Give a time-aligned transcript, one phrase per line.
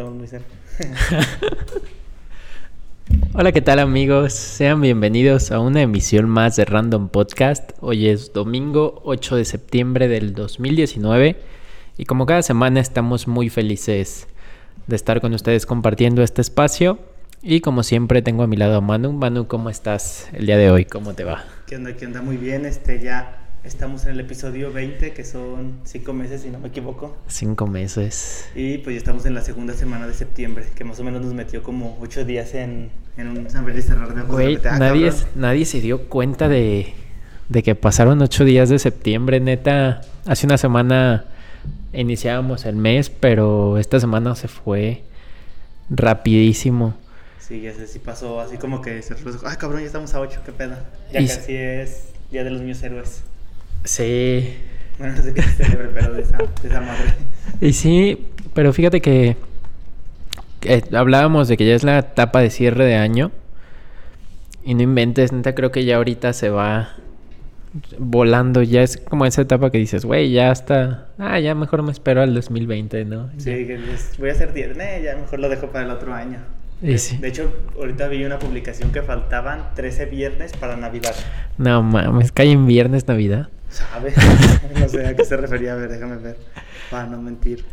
[0.00, 0.48] Estamos muy cerca.
[3.34, 4.32] Hola, ¿qué tal amigos?
[4.32, 7.72] Sean bienvenidos a una emisión más de Random Podcast.
[7.80, 11.36] Hoy es domingo 8 de septiembre del 2019
[11.98, 14.26] y como cada semana estamos muy felices
[14.86, 16.98] de estar con ustedes compartiendo este espacio.
[17.42, 19.12] Y como siempre tengo a mi lado a Manu.
[19.12, 20.86] Manu, ¿cómo estás el día de hoy?
[20.86, 21.44] ¿Cómo te va?
[21.66, 21.94] ¿Qué onda?
[21.94, 22.22] ¿Qué onda?
[22.22, 22.64] Muy bien.
[22.64, 27.16] Este, ya estamos en el episodio 20, que son 5 meses, si no me equivoco.
[27.28, 28.46] Cinco meses.
[28.54, 31.34] Y pues ya estamos en la segunda semana de septiembre, que más o menos nos
[31.34, 34.22] metió como 8 días en, en un abrir y cerrar de.
[34.22, 36.94] Güey, ah, nadie, nadie se dio cuenta de,
[37.48, 40.00] de que pasaron ocho días de septiembre, neta.
[40.26, 41.24] Hace una semana
[41.92, 45.02] iniciábamos el mes, pero esta semana se fue
[45.90, 46.94] rapidísimo.
[47.40, 49.14] Sí, ya sé, sí pasó así como que se.
[49.44, 50.76] Ah, cabrón, ya estamos a 8, qué pedo.
[51.12, 53.22] Ya Y- casi es Día de los Niños Héroes.
[53.84, 54.56] Sí.
[54.98, 57.14] Bueno, no sé qué se celebre, pero de esa, de esa madre.
[57.60, 59.36] Y sí, pero fíjate que,
[60.60, 63.30] que hablábamos de que ya es la etapa de cierre de año.
[64.64, 66.90] Y no inventes, neta, creo que ya ahorita se va
[67.98, 68.62] volando.
[68.62, 71.06] Ya es como esa etapa que dices, güey, ya está.
[71.18, 73.30] Ah, ya mejor me espero al 2020, ¿no?
[73.38, 73.78] Sí, que
[74.18, 74.76] voy a hacer 10.
[74.78, 76.40] Eh, ya mejor lo dejo para el otro año.
[76.82, 77.16] Y De- sí.
[77.16, 81.14] De hecho, ahorita vi una publicación que faltaban 13 viernes para Navidad.
[81.56, 83.48] No mames, cae en viernes Navidad.
[83.70, 84.14] ¿Sabes?
[84.80, 85.72] no sé a qué se refería.
[85.74, 86.36] A ver, déjame ver.
[86.90, 87.64] Para no mentir.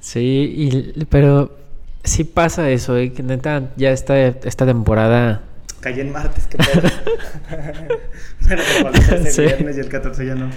[0.00, 0.52] Sí,
[0.96, 1.56] y, pero
[2.04, 3.12] sí pasa eso, ¿eh?
[3.12, 5.42] que neta, ya esta, esta temporada.
[5.80, 6.88] Caí en martes, qué pedo.
[8.42, 9.42] Bueno, pero falta 13 Sí.
[9.42, 10.50] viernes y el 14 ya no.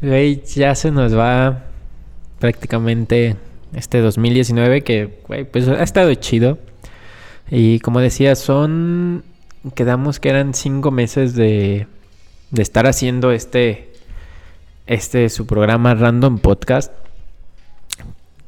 [0.00, 1.64] Güey, ya se nos va
[2.38, 3.34] prácticamente
[3.74, 6.58] este 2019 que, güey, pues ha estado chido.
[7.50, 9.24] Y como decía, son,
[9.74, 11.88] quedamos que eran cinco meses de,
[12.52, 13.87] de estar haciendo este,
[14.88, 16.92] este, su programa Random Podcast.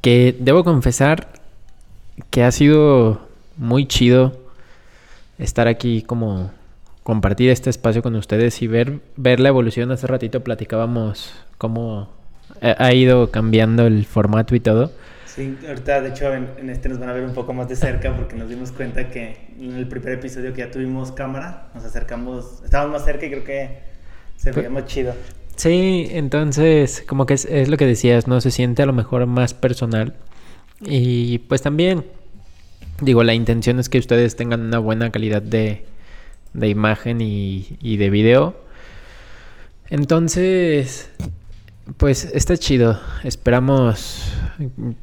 [0.01, 1.29] Que debo confesar
[2.31, 4.37] que ha sido muy chido
[5.39, 6.51] estar aquí como
[7.03, 9.93] compartir este espacio con ustedes y ver, ver la evolución.
[9.93, 12.09] Hace ratito platicábamos cómo
[12.63, 14.91] ha ha ido cambiando el formato y todo.
[15.27, 17.77] Sí, ahorita de hecho en, en este nos van a ver un poco más de
[17.77, 21.85] cerca porque nos dimos cuenta que en el primer episodio que ya tuvimos cámara, nos
[21.85, 23.79] acercamos, estábamos más cerca y creo que
[24.37, 25.15] se veía más chido.
[25.57, 28.41] Sí, entonces como que es, es lo que decías, ¿no?
[28.41, 30.15] Se siente a lo mejor más personal.
[30.81, 32.05] Y pues también,
[33.01, 35.85] digo, la intención es que ustedes tengan una buena calidad de,
[36.55, 38.57] de imagen y, y de video.
[39.91, 41.11] Entonces,
[41.97, 43.01] pues está chido.
[43.25, 44.33] Esperamos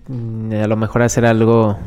[0.07, 1.77] mm, a lo mejor hacer algo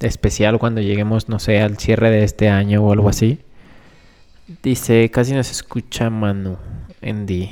[0.00, 3.40] especial cuando lleguemos, no sé, al cierre de este año o algo así.
[4.62, 6.58] Dice, casi no se escucha Manu,
[7.04, 7.50] Andy.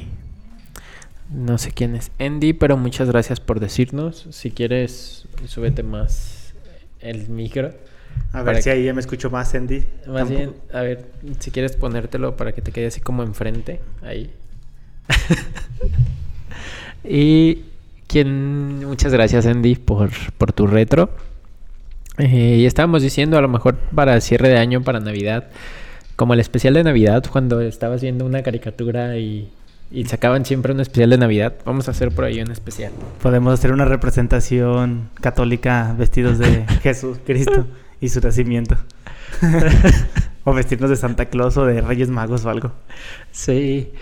[1.30, 4.26] No sé quién es Andy, pero muchas gracias por decirnos.
[4.30, 6.52] Si quieres, súbete más
[7.00, 7.72] el micro.
[8.32, 9.78] A ver si que- ahí ya me escucho más, Andy.
[10.06, 11.06] Más Tampoco- bien, a ver,
[11.38, 14.30] si quieres ponértelo para que te quede así como enfrente, ahí.
[17.04, 17.62] y
[18.06, 21.10] quien, muchas gracias Andy por, por tu retro.
[22.18, 25.48] Eh, y estábamos diciendo a lo mejor para cierre de año, para Navidad,
[26.16, 29.50] como el especial de Navidad, cuando estabas viendo una caricatura y,
[29.90, 32.92] y sacaban siempre un especial de Navidad, vamos a hacer por ahí un especial.
[33.22, 37.66] Podemos hacer una representación católica vestidos de Jesús Cristo
[38.00, 38.76] y su nacimiento.
[40.44, 42.72] o vestirnos de Santa Claus o de Reyes Magos o algo.
[43.30, 43.92] Sí.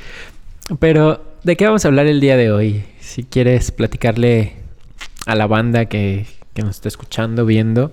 [0.78, 2.84] Pero, ¿de qué vamos a hablar el día de hoy?
[3.00, 4.54] Si quieres platicarle
[5.26, 7.92] a la banda que, que nos está escuchando, viendo.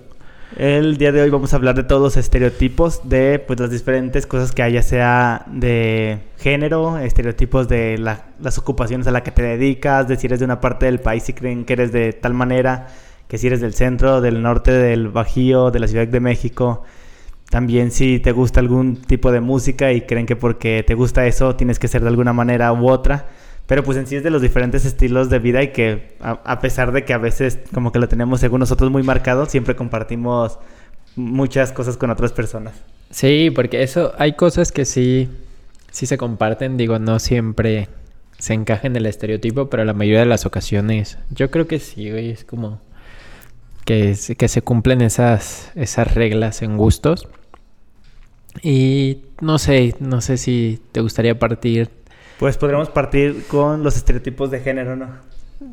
[0.56, 4.26] El día de hoy vamos a hablar de todos los estereotipos de pues las diferentes
[4.26, 9.30] cosas que hay, ya sea de género, estereotipos de la- las ocupaciones a las que
[9.30, 12.14] te dedicas, de si eres de una parte del país y creen que eres de
[12.14, 12.86] tal manera,
[13.28, 16.82] que si eres del centro, del norte, del Bajío, de la Ciudad de México.
[17.50, 21.56] También si te gusta algún tipo de música y creen que porque te gusta eso
[21.56, 23.26] tienes que ser de alguna manera u otra.
[23.68, 26.90] Pero pues en sí es de los diferentes estilos de vida y que a, pesar
[26.90, 30.58] de que a veces como que lo tenemos según nosotros muy marcado, siempre compartimos
[31.16, 32.74] muchas cosas con otras personas.
[33.10, 35.28] Sí, porque eso, hay cosas que sí,
[35.90, 37.90] sí se comparten, digo, no siempre
[38.38, 42.10] se encaja en el estereotipo, pero la mayoría de las ocasiones, yo creo que sí,
[42.10, 42.80] güey, es como
[43.84, 47.28] que, que se cumplen esas, esas reglas en gustos.
[48.62, 51.90] Y no sé, no sé si te gustaría partir.
[52.38, 55.08] Pues podríamos partir con los estereotipos de género, ¿no?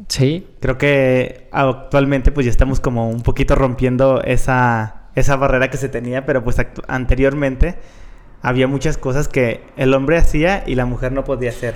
[0.07, 5.77] Sí, Creo que actualmente pues ya estamos como un poquito rompiendo esa, esa barrera que
[5.77, 6.57] se tenía, pero pues
[6.87, 7.75] anteriormente
[8.41, 11.75] había muchas cosas que el hombre hacía y la mujer no podía hacer.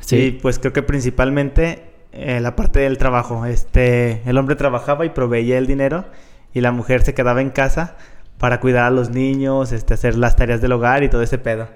[0.00, 0.16] Sí.
[0.16, 3.44] Y pues creo que principalmente eh, la parte del trabajo.
[3.44, 6.04] Este, el hombre trabajaba y proveía el dinero
[6.52, 7.96] y la mujer se quedaba en casa
[8.38, 11.68] para cuidar a los niños, este, hacer las tareas del hogar y todo ese pedo.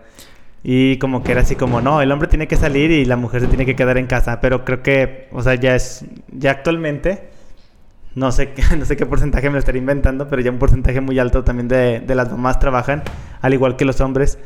[0.62, 3.40] Y como que era así como, no, el hombre tiene que salir y la mujer
[3.42, 4.40] se tiene que quedar en casa.
[4.40, 7.30] Pero creo que, o sea, ya es, ya actualmente,
[8.14, 11.18] no sé, no sé qué porcentaje me lo estaría inventando, pero ya un porcentaje muy
[11.18, 13.02] alto también de, de las mamás trabajan,
[13.40, 14.38] al igual que los hombres.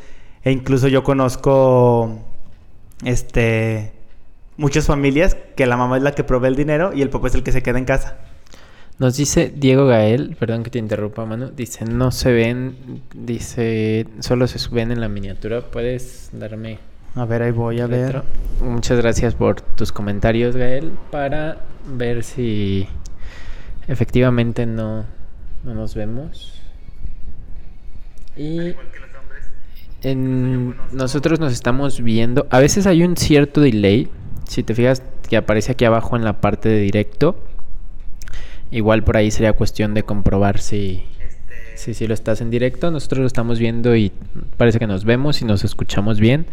[0.43, 2.19] E incluso yo conozco,
[3.03, 3.93] este,
[4.57, 7.35] muchas familias que la mamá es la que provee el dinero y el papá es
[7.35, 8.17] el que se queda en casa.
[8.99, 11.49] Nos dice Diego Gael, perdón que te interrumpa, mano.
[11.49, 12.75] Dice, no se ven,
[13.15, 15.61] dice, solo se ven en la miniatura.
[15.61, 16.77] ¿Puedes darme
[17.15, 18.21] A ver, ahí voy a ver.
[18.61, 21.57] Muchas gracias por tus comentarios, Gael, para
[21.87, 22.87] ver si
[23.87, 25.05] efectivamente no,
[25.63, 26.61] no nos vemos.
[28.37, 28.73] Y
[30.03, 32.45] en- nosotros nos estamos viendo.
[32.51, 34.07] A veces hay un cierto delay.
[34.47, 37.37] Si te fijas que aparece aquí abajo en la parte de directo.
[38.73, 41.03] Igual por ahí sería cuestión de comprobar si,
[41.75, 42.89] si, si lo estás en directo.
[42.89, 44.11] Nosotros lo estamos viendo y
[44.57, 46.47] parece que nos vemos y nos escuchamos bien.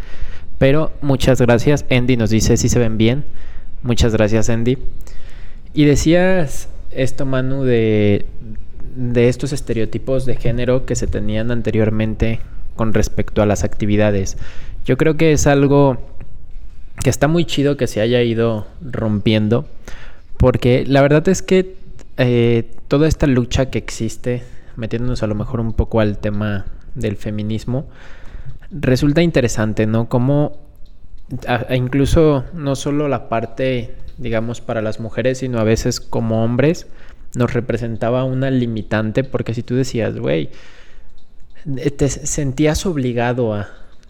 [0.58, 1.86] Pero muchas gracias.
[1.90, 3.24] Andy nos dice si se ven bien.
[3.82, 4.76] Muchas gracias, Andy.
[5.72, 8.26] Y decías esto, Manu, de,
[8.94, 12.40] de estos estereotipos de género que se tenían anteriormente
[12.76, 14.36] con respecto a las actividades.
[14.84, 15.98] Yo creo que es algo
[17.02, 19.66] que está muy chido que se haya ido rompiendo,
[20.36, 21.79] porque la verdad es que
[22.16, 24.42] eh, toda esta lucha que existe,
[24.76, 27.86] metiéndonos a lo mejor un poco al tema del feminismo,
[28.70, 30.08] resulta interesante, ¿no?
[30.08, 30.58] Como
[31.46, 36.86] a- incluso no solo la parte, digamos, para las mujeres, sino a veces como hombres,
[37.36, 40.50] nos representaba una limitante, porque si tú decías, güey,
[41.96, 43.68] te sentías obligado a...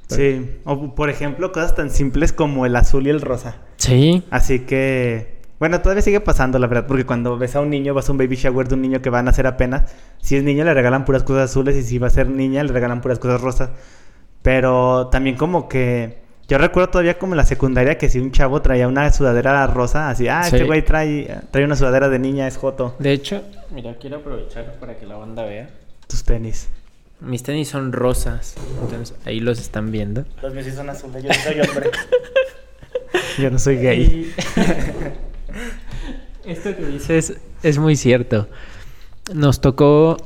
[0.08, 3.56] Sí, o por ejemplo, cosas tan simples como el azul y el rosa.
[3.76, 7.92] Sí, Así que, bueno, todavía sigue pasando, la verdad, porque cuando ves a un niño,
[7.94, 10.42] vas a un baby shower de un niño que va a nacer apenas, si es
[10.42, 13.18] niño le regalan puras cosas azules y si va a ser niña le regalan puras
[13.18, 13.70] cosas rosas.
[14.42, 16.18] Pero también como que,
[16.48, 20.08] yo recuerdo todavía como en la secundaria que si un chavo traía una sudadera rosa,
[20.08, 20.56] así, ah, Sí.
[20.56, 24.76] este güey trae, trae una sudadera de niña, es joto, de hecho, mira, quiero aprovechar
[24.80, 25.68] para que la banda vea.
[26.06, 26.68] tus tenis.
[27.20, 30.24] Mis tenis son rosas, entonces ahí los están viendo.
[30.40, 31.90] Los míos sí son azules, yo no soy hombre.
[33.38, 34.32] yo no soy gay.
[36.44, 38.48] Esto que dices es muy cierto.
[39.34, 40.16] Nos tocó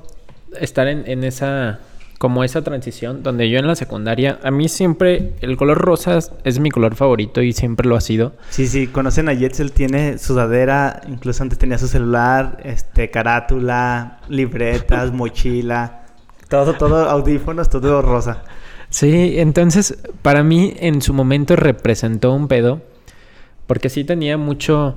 [0.58, 1.80] estar en, en esa,
[2.18, 6.58] como esa transición, donde yo en la secundaria, a mí siempre el color rosa es
[6.58, 8.32] mi color favorito y siempre lo ha sido.
[8.50, 14.20] Sí, sí, conocen a Jets, él tiene sudadera, incluso antes tenía su celular, este, carátula,
[14.28, 16.06] libretas, mochila,
[16.48, 18.44] todo, todo, audífonos, todo rosa.
[18.88, 22.80] Sí, entonces para mí en su momento representó un pedo,
[23.66, 24.96] porque sí tenía mucho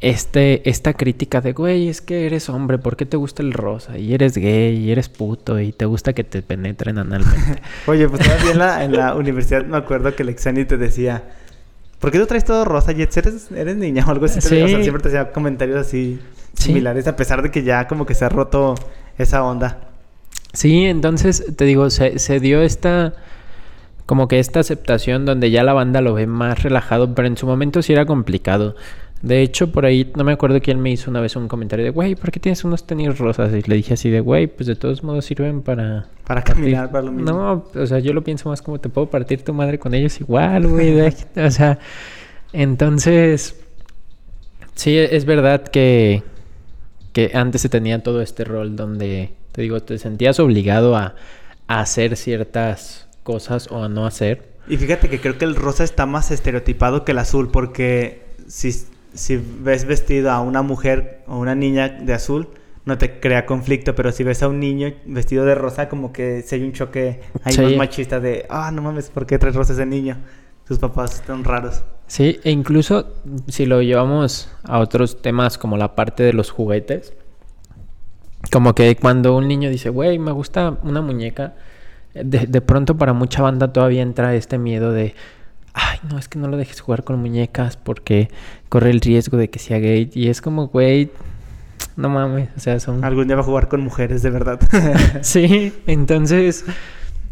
[0.00, 3.98] este, esta crítica de, güey, es que eres hombre, ¿por qué te gusta el rosa?
[3.98, 7.60] Y eres gay, y eres puto, y te gusta que te penetren analmente.
[7.86, 11.24] Oye, pues todavía en la, en la universidad me acuerdo que el Exani te decía,
[11.98, 13.16] ¿por qué tú traes todo rosa, Jets?
[13.18, 14.40] ¿Eres, eres niña o algo así?
[14.40, 14.62] Sí.
[14.62, 16.18] O sea, siempre te hacía comentarios así
[16.54, 16.64] Sí.
[16.64, 18.74] similares, a pesar de que ya como que se ha roto
[19.18, 19.78] esa onda.
[20.52, 23.12] Sí, entonces te digo, se, se dio esta
[24.04, 27.46] como que esta aceptación donde ya la banda lo ve más relajado, pero en su
[27.46, 28.74] momento sí era complicado.
[29.22, 31.90] De hecho, por ahí no me acuerdo quién me hizo una vez un comentario de,
[31.90, 33.52] güey, ¿por qué tienes unos tenis rosas?
[33.52, 36.06] Y le dije así de, güey, pues de todos modos sirven para...
[36.26, 36.64] Para partir".
[36.64, 37.30] caminar, para lo mismo.
[37.30, 40.18] No, o sea, yo lo pienso más como te puedo partir tu madre con ellos
[40.20, 40.98] igual, güey.
[41.36, 41.78] o sea,
[42.54, 43.60] entonces,
[44.74, 46.22] sí, es verdad que,
[47.12, 51.14] que antes se tenía todo este rol donde, te digo, te sentías obligado a,
[51.66, 54.48] a hacer ciertas cosas o a no hacer.
[54.66, 58.72] Y fíjate que creo que el rosa está más estereotipado que el azul, porque si,
[59.14, 62.48] si ves vestido a una mujer o una niña de azul,
[62.84, 66.42] no te crea conflicto, pero si ves a un niño vestido de rosa, como que
[66.42, 67.60] si hay un choque ahí Sí.
[67.62, 70.16] más machista de, ah, no mames, ¿por qué traes rosa ese niño?
[70.66, 71.82] Sus papás están raros.
[72.06, 73.12] Sí, e incluso
[73.48, 77.12] si lo llevamos a otros temas como la parte de los juguetes,
[78.50, 81.54] como que cuando un niño dice, güey, me gusta una muñeca,
[82.14, 85.14] de, de pronto para mucha banda todavía entra este miedo de,
[85.74, 88.28] ay, no, es que no lo dejes jugar con muñecas porque
[88.68, 90.10] corre el riesgo de que sea gay.
[90.14, 91.10] Y es como, güey,
[91.96, 93.04] no mames, o sea, son...
[93.04, 94.60] Algún día va a jugar con mujeres, de verdad.
[95.22, 96.64] Sí, entonces...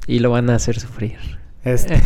[0.07, 1.19] Y lo van a hacer sufrir.
[1.65, 2.01] Este,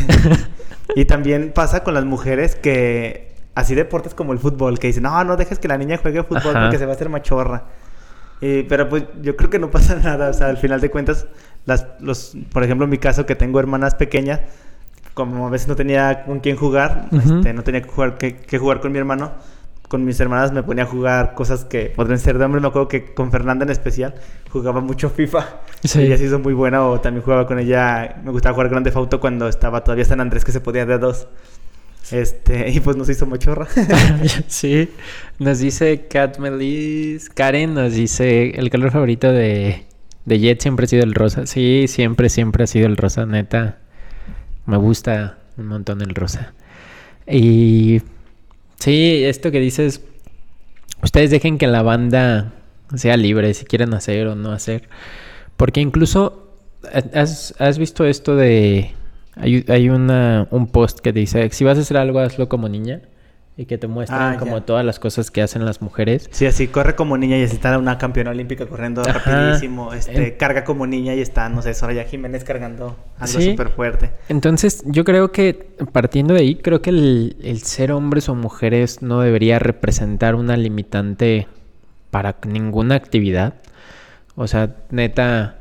[0.97, 5.23] y también pasa con las mujeres que así deportes como el fútbol, que dicen, no,
[5.25, 6.63] no dejes que la niña juegue fútbol Ajá.
[6.63, 7.65] porque se va a hacer machorra.
[8.41, 11.27] Y- pero pues yo creo que no pasa nada, o sea, al final de cuentas,
[11.65, 14.41] las, los, por ejemplo, en mi caso que tengo hermanas pequeñas,
[15.15, 18.59] como a veces no tenía con quién jugar, este, no tenía que jugar, que, que
[18.59, 19.33] jugar con mi hermano,
[19.93, 22.63] con mis hermanas me ponía a jugar cosas que podrían ser de hombre.
[22.63, 24.15] Me acuerdo que con Fernanda en especial
[24.51, 25.61] jugaba mucho FIFA.
[25.85, 26.01] Sí.
[26.01, 28.17] Ella se hizo muy buena o también jugaba con ella.
[28.25, 30.99] Me gustaba jugar Grande Auto cuando estaba todavía San Andrés que se podía de a
[30.99, 31.29] dos.
[32.11, 33.67] Este, y pues nos hizo machorra.
[34.47, 34.89] sí.
[35.39, 37.29] Nos dice Kat Melis.
[37.29, 39.85] Karen nos dice: el color favorito de,
[40.25, 41.47] de Jet siempre ha sido el rosa.
[41.47, 43.82] Sí, siempre, siempre ha sido el rosa, neta.
[44.67, 46.55] Me gusta un montón el rosa.
[47.27, 48.03] Y
[48.79, 50.03] sí, esto que dices,
[51.03, 52.53] ustedes dejen que la banda
[52.95, 54.89] sea libre si quieren hacer o no hacer.
[55.57, 56.57] Porque incluso,
[57.15, 58.93] ¿has, has visto esto de...
[59.35, 63.01] Hay, hay una, un post que dice, si vas a hacer algo, hazlo como niña.
[63.63, 64.65] Y que te muestran Ah, como ya.
[64.67, 66.29] todas las cosas que hacen las mujeres.
[66.33, 69.13] Sí, así corre como niña y está una campeona olímpica corriendo Ajá.
[69.21, 69.95] rapidísimo.
[69.95, 73.51] Este, En- carga como niña y está, no sé, Soraya Jiménez cargando algo Sí.
[73.53, 74.11] súper fuerte.
[74.29, 79.01] Entonces, yo creo que partiendo de ahí, creo que el, el ser hombres o mujeres
[79.01, 81.47] no debería representar una limitante
[82.11, 83.55] para ninguna actividad.
[84.35, 85.59] O sea, neta,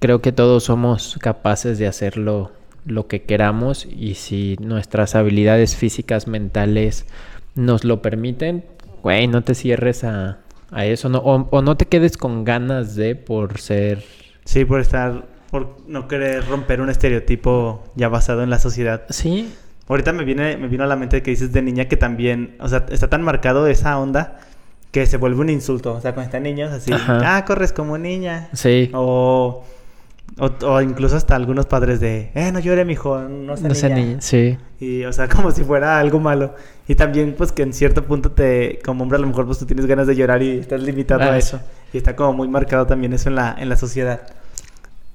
[0.00, 2.50] creo que todos somos capaces de hacerlo
[2.88, 7.06] lo que queramos y si nuestras habilidades físicas, mentales
[7.54, 8.64] nos lo permiten,
[9.02, 10.38] güey, no te cierres a,
[10.70, 14.02] a eso, no, o, o no te quedes con ganas de por ser...
[14.44, 19.04] Sí, por estar, por no querer romper un estereotipo ya basado en la sociedad.
[19.10, 19.52] Sí,
[19.88, 22.68] Ahorita me viene, me vino a la mente que dices de niña que también, o
[22.68, 24.38] sea, está tan marcado esa onda
[24.90, 25.94] que se vuelve un insulto.
[25.94, 27.36] O sea, cuando están niños así, Ajá.
[27.36, 28.50] ah, corres como niña.
[28.52, 28.90] sí.
[28.92, 29.64] O,
[30.38, 33.88] o, o incluso hasta algunos padres de, eh, no llore, mijo, no sea No sé
[33.90, 34.16] niña.
[34.16, 34.20] ni...
[34.20, 34.58] Sí.
[34.80, 36.54] Y, o sea, como si fuera algo malo.
[36.86, 39.66] Y también, pues, que en cierto punto te, como hombre, a lo mejor, pues, tú
[39.66, 41.60] tienes ganas de llorar y estás limitado Ah, a eso.
[41.92, 44.22] Y está como muy marcado también eso en la, en la sociedad.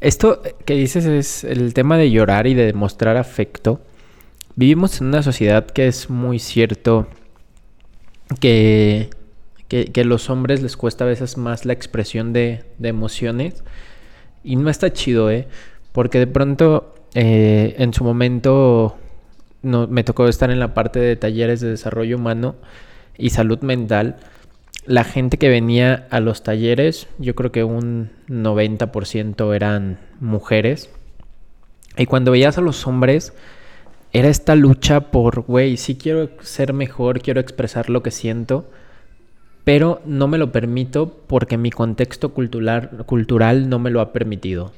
[0.02, 3.80] Esto que dices es el tema de llorar y de demostrar afecto.
[4.56, 7.08] Vivimos en una sociedad que es muy cierto
[8.40, 9.10] que,
[9.68, 13.64] que, que los hombres les cuesta a veces más la expresión de, de emociones.
[14.44, 15.48] Y no está chido, ¿eh?
[15.92, 18.98] Porque de pronto, eh, en su momento,
[19.62, 22.56] me tocó estar en la parte de talleres de desarrollo humano
[23.18, 24.18] y salud mental.
[24.86, 30.90] La gente que venía a los talleres, yo creo que un 90% eran mujeres.
[31.98, 33.34] Y cuando veías a los hombres,
[34.12, 38.70] era esta lucha por, güey, sí quiero ser mejor, quiero expresar lo que siento,
[39.64, 44.72] pero no me lo permito porque mi contexto cultural, cultural no me lo ha permitido.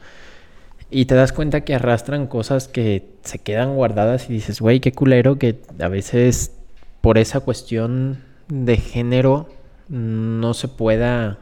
[0.92, 4.92] Y te das cuenta que arrastran cosas que se quedan guardadas y dices, güey, qué
[4.92, 6.56] culero que a veces
[7.02, 9.50] por esa cuestión de género
[9.90, 11.40] no se pueda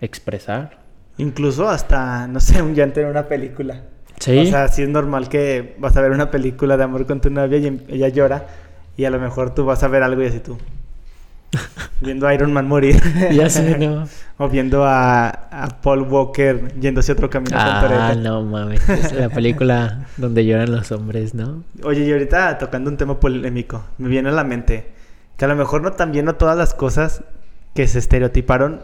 [0.00, 0.78] expresar.
[1.18, 3.82] Incluso hasta, no sé, un llanto en una película.
[4.20, 4.38] Sí.
[4.38, 7.30] O sea, sí es normal que vas a ver una película de amor con tu
[7.30, 8.46] novia y em- ella llora
[8.96, 10.58] y a lo mejor tú vas a ver algo y así tú.
[12.00, 13.00] Viendo a Iron Man morir.
[13.32, 14.06] Ya sé, ¿no?
[14.40, 18.20] o viendo a, a Paul Walker yéndose otro camino con Ah, Toretto.
[18.20, 18.88] no mames.
[18.88, 21.64] Es la película donde lloran los hombres, ¿no?
[21.82, 24.92] Oye, y ahorita tocando un tema polémico, me viene a la mente
[25.36, 27.22] que a lo mejor no también no todas las cosas
[27.74, 28.80] que se estereotiparon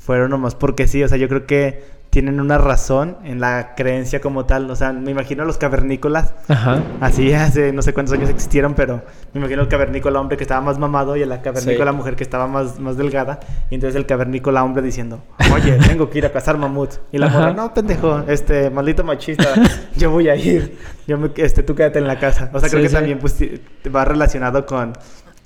[0.00, 4.20] fueron nomás porque sí, o sea, yo creo que tienen una razón en la creencia
[4.20, 6.80] como tal, o sea, me imagino a los cavernícolas, Ajá.
[7.00, 9.02] así hace no sé cuántos años existieron, pero
[9.32, 11.96] me imagino el cavernícola hombre que estaba más mamado y a la cavernícola Sí.
[11.96, 16.18] mujer que estaba más, más delgada, y entonces el cavernícola hombre diciendo, oye, tengo que
[16.18, 19.48] ir a cazar mamuts, y la mujer, no, pendejo, este, maldito machista,
[19.96, 20.78] yo voy a ir,
[21.08, 22.94] yo me, este, tú quédate en la casa, o sea, creo Sí, que sí.
[22.94, 23.36] también pues
[23.92, 24.92] va relacionado con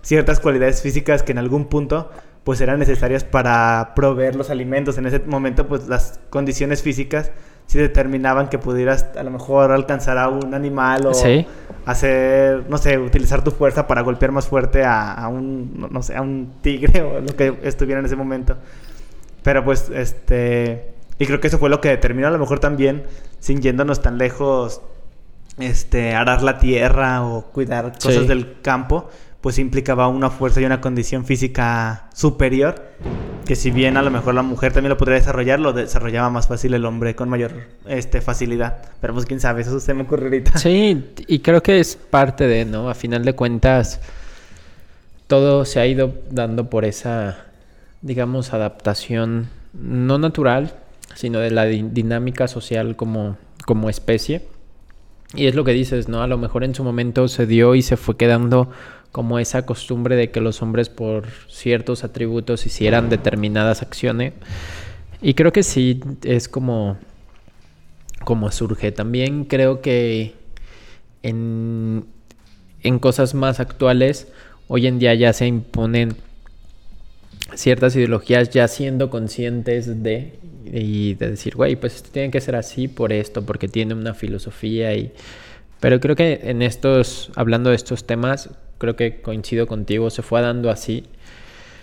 [0.02, 2.10] ciertas cualidades físicas que en algún punto
[2.48, 4.96] pues eran necesarias para proveer los alimentos.
[4.96, 7.30] En ese momento pues las condiciones físicas
[7.66, 11.46] sí determinaban que pudieras a lo mejor alcanzar a un animal o Sí.
[11.84, 16.16] hacer, no sé, utilizar tu fuerza para golpear más fuerte a, a un, no- sé,
[16.16, 18.56] a un tigre o lo que estuviera en ese momento.
[19.42, 20.94] Pero pues, este...
[21.18, 23.02] Y creo que eso fue lo que determinó a lo mejor también,
[23.40, 24.80] sin yéndonos tan lejos,
[25.58, 28.26] este, arar la tierra o cuidar cosas Sí.
[28.26, 32.82] del campo, pues implicaba una fuerza y una condición física superior,
[33.46, 36.48] que si bien a lo mejor la mujer también lo podría desarrollar, lo desarrollaba más
[36.48, 37.52] fácil el hombre con mayor
[37.86, 38.78] este, facilidad.
[39.00, 40.58] Pero pues quién sabe, eso se me ocurre ahorita.
[40.58, 42.90] Sí, y creo que es parte de, ¿no?
[42.90, 44.00] A final de cuentas,
[45.26, 47.44] todo se ha ido dando por esa
[48.00, 50.74] digamos, adaptación no natural,
[51.14, 54.46] sino de la di- dinámica social como, como especie.
[55.34, 56.22] Y es lo que dices, ¿no?
[56.22, 58.70] A lo mejor en su momento se dio y se fue quedando
[59.12, 64.32] como esa costumbre de que los hombres por ciertos atributos hicieran determinadas acciones.
[65.20, 66.96] Y creo que sí es como,
[68.24, 68.92] como surge.
[68.92, 70.34] También creo que
[71.22, 72.04] en,
[72.82, 74.28] en cosas más actuales,
[74.68, 76.16] hoy en día ya se imponen
[77.54, 80.38] ciertas ideologías ya siendo conscientes de
[80.72, 84.14] y de decir, güey, pues esto tiene que ser así por esto, porque tiene una
[84.14, 85.12] filosofía y...
[85.80, 90.40] Pero creo que en estos, hablando de estos temas, creo que coincido contigo, se fue
[90.40, 91.04] dando así.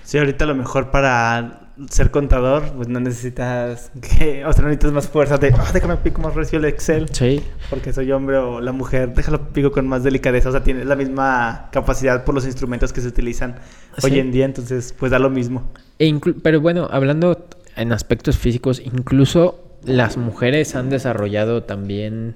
[0.04, 4.70] Sí, ahorita a lo mejor para ser contador, pues no necesitas que, o sea, no
[4.70, 7.42] necesitas más fuerza de, "Ah, déjame pico más recio el Excel, Sí.
[7.70, 10.96] porque soy hombre o la mujer, déjalo pico con más delicadeza, o sea, tienes la
[10.96, 13.56] misma capacidad por los instrumentos que se utilizan
[13.98, 14.06] Sí.
[14.10, 15.64] hoy en día, entonces pues da lo mismo.
[16.00, 22.36] E pero bueno, hablando en aspectos físicos, incluso las mujeres han desarrollado también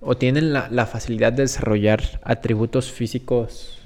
[0.00, 3.78] o tienen la, la facilidad de desarrollar atributos físicos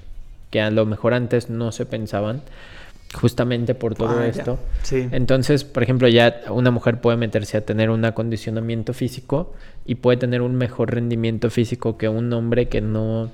[0.56, 2.40] que a lo mejor antes no se pensaban,
[3.12, 4.58] justamente por todo Ah, esto.
[4.82, 5.06] Sí.
[5.12, 9.52] Entonces, por ejemplo, ya una mujer puede meterse a tener un acondicionamiento físico
[9.84, 13.30] y puede tener un mejor rendimiento físico que un hombre que no,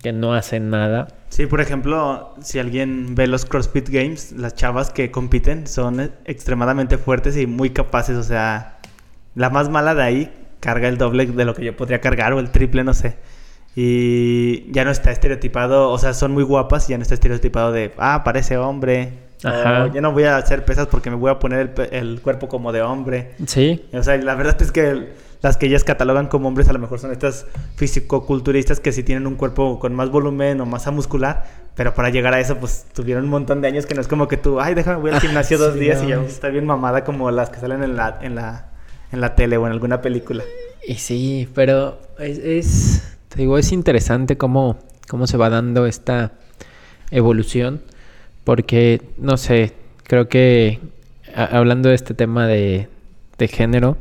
[0.00, 1.08] que no hace nada.
[1.30, 6.10] Sí, por ejemplo, si alguien ve los CrossFit Games, las chavas que compiten son eh,
[6.26, 8.16] extremadamente fuertes y muy capaces.
[8.16, 8.78] O sea,
[9.34, 12.38] la más mala de ahí carga el doble de lo que yo podría cargar o
[12.38, 13.16] el triple, no sé.
[13.78, 17.72] Y ya no está estereotipado, o sea, son muy guapas y ya no está estereotipado
[17.72, 19.12] de, ah, parece hombre.
[19.44, 19.84] Ajá.
[19.84, 22.48] O ya no voy a hacer pesas porque me voy a poner el, el cuerpo
[22.48, 23.32] como de hombre.
[23.46, 25.10] Sí, O sea, la verdad es que
[25.42, 29.26] las que ellas catalogan como hombres a lo mejor son estas fisicoculturistas que sí tienen
[29.26, 33.24] un cuerpo con más volumen o masa muscular, pero para llegar a eso pues tuvieron
[33.24, 35.58] un montón de años que no es como que tú, ay, déjame voy al gimnasio
[35.58, 38.34] dos Sí, días y ya está bien mamada como las que salen en la, en
[38.34, 38.70] la,
[39.12, 40.42] en la tele o en alguna película.
[40.88, 46.32] Y sí, pero es, es- digo, es interesante cómo, cómo se va dando esta
[47.10, 47.82] evolución,
[48.44, 49.72] porque, no sé,
[50.04, 50.80] creo que
[51.34, 52.88] hablando de este tema de,
[53.38, 53.96] de género,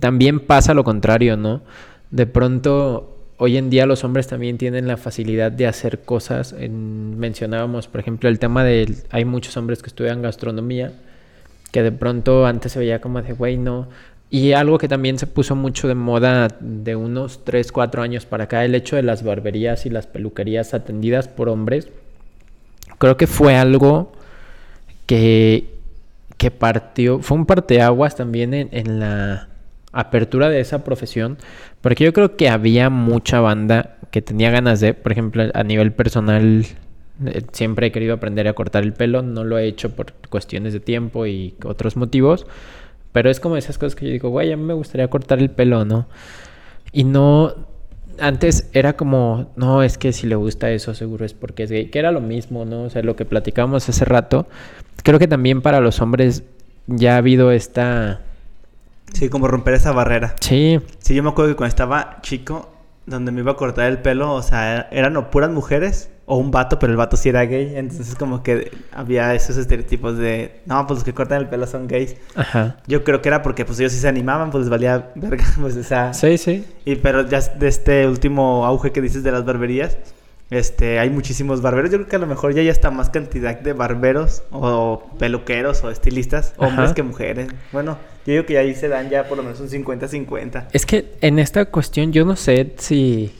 [0.00, 1.62] también pasa lo contrario, ¿no?
[2.10, 6.52] De pronto, hoy en día los hombres también tienen la facilidad de hacer cosas.
[6.52, 10.92] En- mencionábamos, por ejemplo, el tema de, hay muchos hombres que estudian gastronomía,
[11.72, 13.88] que de pronto antes se veía como de, güey, no.
[14.30, 18.44] Y algo que también se puso mucho de moda de unos 3, 4 años para
[18.44, 21.88] acá, el hecho de las barberías y las peluquerías atendidas por hombres,
[22.98, 24.12] creo que fue algo
[25.06, 25.68] que,
[26.36, 29.48] que partió, fue un parteaguas también en, en la
[29.92, 31.38] apertura de esa profesión,
[31.80, 35.92] porque yo creo que había mucha banda que tenía ganas de, por ejemplo, a nivel
[35.92, 36.66] personal,
[37.26, 40.72] eh, siempre he querido aprender a cortar el pelo, no lo he hecho por cuestiones
[40.72, 42.46] de tiempo y otros motivos,
[43.14, 45.48] pero es como esas cosas que yo digo, güey, a mí me gustaría cortar el
[45.48, 46.08] pelo, ¿no?
[46.90, 47.54] Y no,
[48.18, 51.90] antes era como, no, es que si le gusta eso seguro es porque es gay,
[51.90, 52.82] que era lo mismo, ¿no?
[52.82, 54.48] O sea, lo que platicábamos hace rato,
[55.04, 56.42] creo que también para los hombres
[56.88, 58.20] ya ha habido esta...
[59.12, 60.34] Sí, como romper esa barrera.
[60.40, 62.73] Sí, Sí, yo me acuerdo que cuando estaba chico,
[63.06, 66.50] donde me iba a cortar el pelo, o sea, eran o puras mujeres o un
[66.50, 67.74] vato, pero el vato sí era gay.
[67.76, 71.86] Entonces como que había esos estereotipos de, no, pues los que cortan el pelo son
[71.86, 72.16] gays.
[72.34, 72.76] ajá.
[72.86, 75.76] Yo creo que era porque pues ellos sí se animaban, pues les valía verga, pues
[75.76, 76.14] esa...
[76.14, 76.64] Sí, sí.
[76.84, 79.98] Y pero ya de este último auge que dices de las barberías,
[80.50, 81.90] este, hay muchísimos barberos.
[81.90, 85.82] Yo creo que a lo mejor ya hay hasta más cantidad de barberos o peluqueros
[85.84, 86.94] o estilistas, hombres Ajá.
[86.94, 87.48] que mujeres.
[87.72, 90.68] Bueno, yo digo que ahí se dan ya por lo menos un 50-50.
[90.72, 93.32] Es que en esta cuestión yo no sé si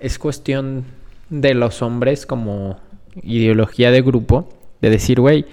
[0.00, 0.84] es cuestión
[1.30, 2.78] de los hombres como
[3.22, 4.48] ideología de grupo,
[4.80, 5.46] de decir, güey,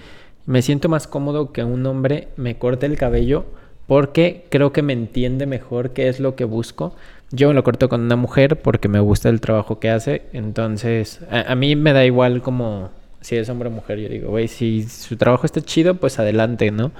[0.46, 3.46] me siento más cómodo que un hombre me corte el cabello
[3.86, 6.94] porque creo que me entiende mejor qué es lo que busco.
[7.34, 11.52] Yo lo corto con una mujer porque me gusta el trabajo que hace, entonces a,
[11.52, 12.90] a mí me da igual como
[13.24, 16.70] si es hombre o mujer, yo digo, güey, si su trabajo está chido, pues adelante,
[16.70, 16.92] ¿no?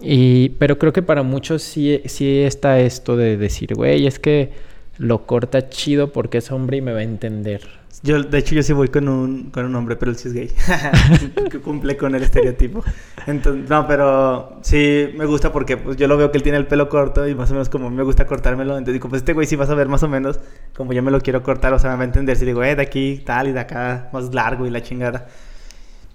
[0.00, 4.52] Y, pero creo que para muchos sí, sí está esto de decir, güey, es que
[4.98, 7.62] lo corta chido porque es hombre y me va a entender.
[8.02, 10.34] Yo, de hecho, yo sí voy con un, con un hombre, pero él sí es
[10.34, 10.52] gay.
[11.50, 12.84] que cumple con el estereotipo.
[13.26, 16.66] Entonces, no, pero sí me gusta porque pues, yo lo veo que él tiene el
[16.68, 18.74] pelo corto y más o menos como me gusta cortármelo.
[18.78, 20.38] Entonces digo, pues este güey sí vas a ver más o menos
[20.76, 21.72] como yo me lo quiero cortar.
[21.74, 24.10] O sea, me va a entender si digo, eh, de aquí tal y de acá
[24.12, 25.26] más largo y la chingada.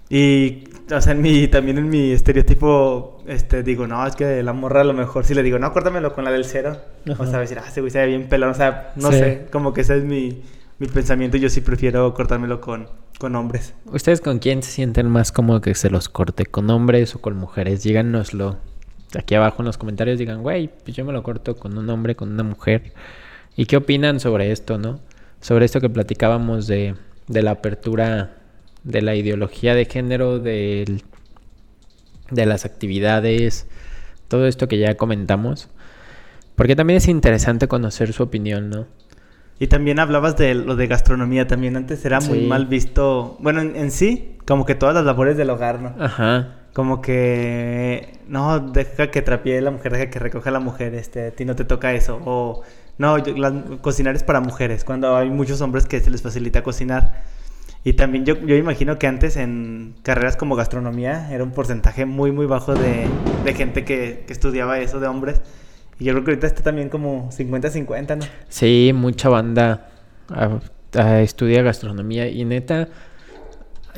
[0.08, 4.52] Y, o sea, en mi, también en mi estereotipo, este, digo, no, es que la
[4.52, 6.76] morra a lo mejor si le digo, no, córtamelo con la del cero.
[7.18, 8.50] O sea, decir, ah, ese güey se ve bien pelón.
[8.50, 9.18] O sea, no Sí.
[9.18, 10.42] sé, como que ese es mi,
[10.78, 11.36] mi pensamiento.
[11.36, 13.74] Yo sí prefiero cortármelo con, con hombres.
[13.86, 16.46] ¿Ustedes con quién se sienten más cómodo que se los corte?
[16.46, 17.82] ¿Con hombres o con mujeres?
[17.82, 18.56] Díganoslo
[19.18, 20.18] aquí abajo en los comentarios.
[20.18, 22.92] Digan, güey, pues yo me lo corto con un hombre, con una mujer.
[23.56, 25.00] ¿Y qué opinan sobre esto, no?
[25.40, 26.94] Sobre esto que platicábamos de,
[27.28, 28.38] de la apertura
[28.82, 31.02] de la ideología de género, del-
[32.30, 33.66] de las actividades,
[34.28, 35.68] todo esto que ya comentamos.
[36.56, 38.86] Porque también es interesante conocer su opinión, ¿no?
[39.58, 41.46] Y también hablabas de lo de gastronomía.
[41.46, 42.46] También antes era muy Sí.
[42.46, 43.36] mal visto.
[43.40, 45.94] Bueno, en, en sí, como que todas las labores del hogar, ¿no?
[46.02, 46.56] Ajá.
[46.72, 51.30] Como que no, deja que trapee la mujer, deja que recoja la mujer, este, a
[51.30, 52.20] ti no te toca eso.
[52.24, 52.62] O
[52.98, 56.62] no, yo- las- cocinar es para mujeres, cuando hay muchos hombres que se les facilita
[56.64, 57.22] cocinar.
[57.84, 62.32] Y también yo, yo imagino que antes en carreras como gastronomía era un porcentaje muy,
[62.32, 63.06] muy bajo de,
[63.44, 65.42] de gente que, que estudiaba eso de hombres.
[65.98, 68.24] Y yo creo que ahorita está también como 50-50, ¿no?
[68.48, 69.88] Sí, mucha banda
[71.22, 72.88] estudia gastronomía y neta,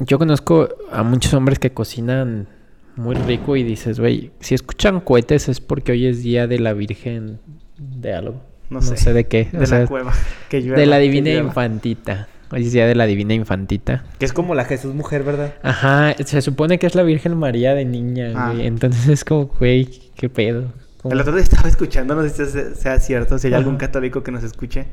[0.00, 2.48] yo conozco a muchos hombres que cocinan
[2.96, 6.72] muy rico y dices, güey, si escuchan cohetes es porque hoy es día de la
[6.72, 7.38] Virgen
[7.78, 8.42] de algo.
[8.70, 8.96] No No, sé.
[8.96, 9.12] sé.
[9.12, 9.48] de qué.
[9.52, 10.12] De o la sea, cueva.
[10.48, 11.30] Que llueva, de la Divina.
[11.34, 12.28] Infantita.
[12.50, 14.04] Hoy es día de la Divina Infantita.
[14.18, 15.54] Que es como la Jesús mujer, ¿verdad?
[15.62, 18.52] Ajá, se supone que es la Virgen María de niña, Ah.
[18.52, 18.66] güey.
[18.66, 20.72] Entonces es como, güey, qué pedo.
[21.08, 21.12] ¿Cómo?
[21.12, 24.30] El otro día estaba escuchando, no sé si sea- cierto, si hay algún católico que
[24.32, 24.86] nos escuche,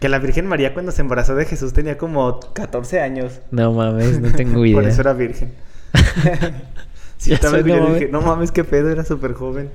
[0.00, 3.40] que la Virgen María cuando se embarazó de Jesús tenía como 14 años.
[3.50, 4.76] No mames, no tengo idea.
[4.80, 5.52] Por eso era virgen.
[7.16, 8.12] sí, estaba video no dije, mames.
[8.12, 9.70] no mames, qué pedo, era súper joven.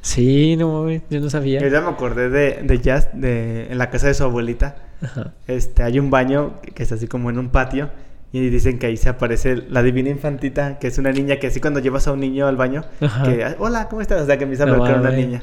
[0.00, 1.60] Sí, no mames, yo no sabía.
[1.60, 4.76] Yo ya me acordé de, de Jazz, de, en la casa de su abuelita.
[5.02, 5.32] Ajá.
[5.46, 7.90] Este, hay un baño que está así como en un patio.
[8.32, 11.60] Y dicen que ahí se aparece la divina infantita, que es una niña que así
[11.60, 13.24] cuando llevas a un niño al baño, Ajá.
[13.24, 14.22] que, "Ah, hola, ¿cómo estás?
[14.22, 15.42] O sea, que empieza a No era una niña.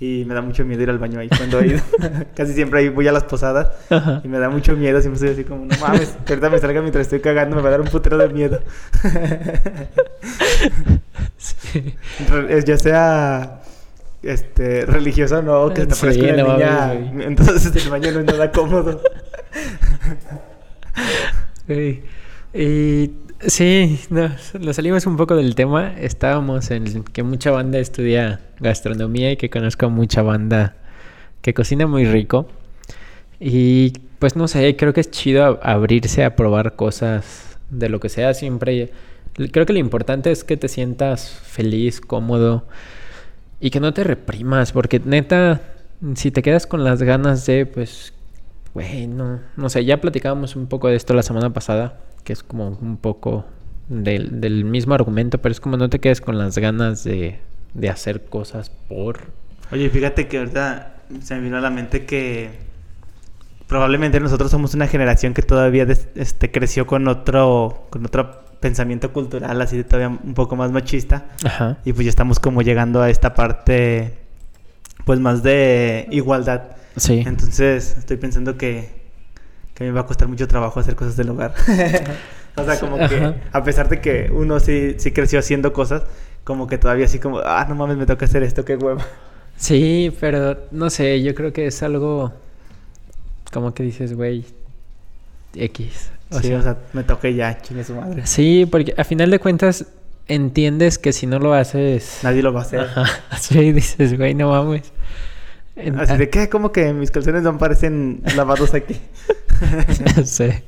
[0.00, 1.80] Y me da mucho miedo ir al baño ahí cuando he ido.
[2.36, 4.20] Casi siempre ahí voy a las posadas Ajá.
[4.24, 5.00] y me da mucho miedo.
[5.00, 7.68] Siempre estoy así como, no mames, que ahorita me salga mientras estoy cagando, me va
[7.68, 8.60] a dar un putero de miedo.
[11.36, 11.94] Sí.
[12.66, 13.60] Ya sea
[14.22, 16.92] este religioso o no, que te Sí, parezca una no niña.
[17.26, 19.02] entonces el baño no es nada cómodo.
[21.68, 22.02] Ey,
[22.54, 25.94] Y sí, no, nos salimos un poco del tema.
[25.98, 30.76] Estábamos en que mucha banda estudia gastronomía y que conozco mucha banda
[31.42, 32.46] que cocina muy rico.
[33.40, 38.08] Y pues no sé, creo que es chido abrirse a probar cosas de lo que
[38.08, 38.32] sea.
[38.34, 38.90] Siempre
[39.50, 42.64] creo que lo importante es que te sientas feliz, cómodo
[43.60, 45.60] y que no te reprimas, porque neta,
[46.14, 48.12] si te quedas con las ganas de, pues,
[48.74, 52.42] güey, no, no sé, ya platicábamos un poco de esto la semana pasada, que es
[52.42, 53.44] como un poco
[53.88, 57.38] del, del mismo argumento, pero es como no te quedes con las ganas de,
[57.74, 59.20] de hacer cosas por...
[59.70, 62.50] Oye, fíjate que ahorita se me vino a la mente que
[63.66, 69.12] probablemente nosotros somos una generación que todavía des- este, creció con otro, con otro pensamiento
[69.12, 71.26] cultural, así de todavía un poco más machista.
[71.44, 71.78] Ajá.
[71.84, 74.14] Y pues ya estamos como llegando a esta parte,
[75.04, 76.62] pues más de igualdad.
[76.96, 77.22] Sí.
[77.26, 79.03] Entonces estoy pensando que,
[79.74, 81.54] que me va a costar mucho trabajo hacer cosas del hogar.
[82.56, 83.34] o sea, como que Ajá.
[83.52, 86.04] a pesar de que uno sí, sí creció haciendo cosas,
[86.44, 89.00] como que todavía así como, ah, no mames, me toca hacer esto, qué huevo.
[89.56, 92.32] Sí, pero no sé, yo creo que es algo
[93.52, 94.44] como que dices, güey,
[95.54, 96.10] X.
[96.30, 98.26] O sí, sea, o sea, me y ya, chingue su madre.
[98.26, 99.86] sí, porque a final de cuentas
[100.26, 102.20] entiendes que si no lo haces...
[102.22, 102.80] Nadie lo va a hacer.
[102.80, 103.04] Ajá,
[103.38, 104.92] sí, dices, güey, no mames.
[105.76, 106.48] En- Así de, ¿qué?
[106.48, 109.00] Como que mis calzones no parecen lavados aquí.
[110.24, 110.64] Sé.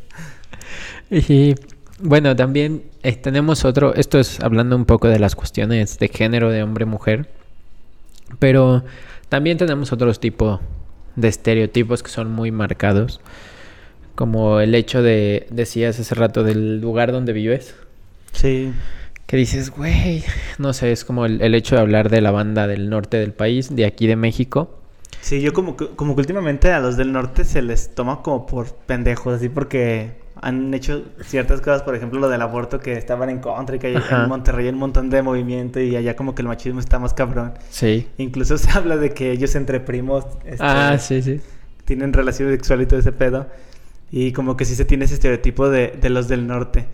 [1.11, 1.55] Y
[1.99, 6.51] bueno, también eh, tenemos otro, esto es hablando un poco de las cuestiones de género
[6.51, 7.29] de hombre-mujer,
[8.39, 8.85] pero
[9.29, 10.61] también tenemos otros tipos
[11.15, 13.21] de estereotipos que son muy marcados,
[14.15, 17.75] como el hecho de, decías hace rato, del lugar donde vives,
[18.33, 18.73] sí.
[19.27, 20.23] que dices, güey,
[20.59, 23.33] no sé, es como el, el hecho de hablar de la banda del norte del
[23.33, 24.83] país, de aquí de México.
[25.27, 28.47] Sí, yo como que, como que últimamente a los del norte se les toma como
[28.47, 33.29] por pendejos, así porque han hecho ciertas cosas, por ejemplo lo del aborto que estaban
[33.31, 34.23] en contra y que hay- Ajá.
[34.23, 37.13] en Monterrey hay un montón de movimiento y allá como que el machismo está más
[37.13, 37.55] cabrón.
[37.71, 38.07] Sí.
[38.19, 41.41] Incluso se habla de que ellos entre primos este, Ah, sí, sí.
[41.85, 43.49] tienen relaciones sexuales y todo ese pedo.
[44.13, 46.87] Y como que sí se tiene ese estereotipo de, de los del norte.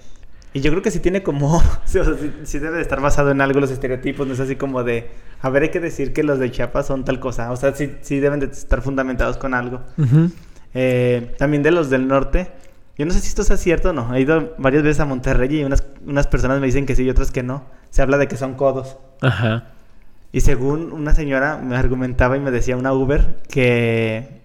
[0.55, 1.57] Y yo creo que sí tiene como...
[1.57, 4.27] o sea, sí, sí debe de estar basado en algo los estereotipos.
[4.27, 5.11] No es así como de...
[5.41, 7.51] A ver, hay que decir que los de Chiapas son tal cosa.
[7.51, 9.81] O sea, sí, sí deben de estar fundamentados con algo.
[10.75, 12.53] Eh, también de los del norte.
[12.97, 14.15] Yo no sé si esto sea cierto o no.
[14.15, 17.11] He ido varias veces a Monterrey y unas, unas personas me dicen que sí y
[17.11, 17.65] otras que no.
[17.91, 18.99] Se habla de que son codos.
[19.21, 19.73] Ajá.
[20.33, 24.41] Y según una señora me argumentaba y me decía una Uber que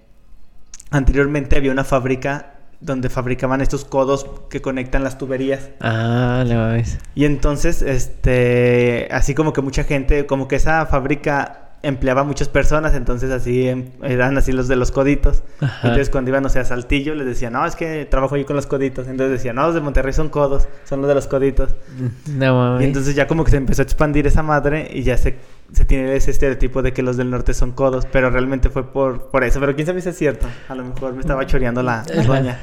[0.91, 5.69] anteriormente había una fábrica donde fabricaban estos codos que conectan las tuberías.
[5.79, 6.99] Ah, no ves.
[7.15, 12.95] Y entonces, este, así como que mucha gente, como que esa fábrica empleaba muchas personas,
[12.95, 15.43] entonces así em- eran así los de los coditos.
[15.61, 15.87] Ajá.
[15.87, 18.55] Entonces cuando iban, o sea, a Saltillo, les decían, no, es que trabajo yo con
[18.55, 19.07] los coditos.
[19.07, 21.75] Entonces decían, no, los de Monterrey son codos, son los de los coditos.
[22.27, 22.81] No mames.
[22.81, 25.37] Y entonces ya como que se empezó a expandir esa madre y ya se,
[25.73, 29.29] se tiene ese estereotipo de que los del norte son codos, pero realmente fue por,
[29.29, 29.59] por eso.
[29.59, 30.47] Pero quién sabe si es cierto.
[30.69, 32.59] A lo mejor me estaba choreando la, la doña.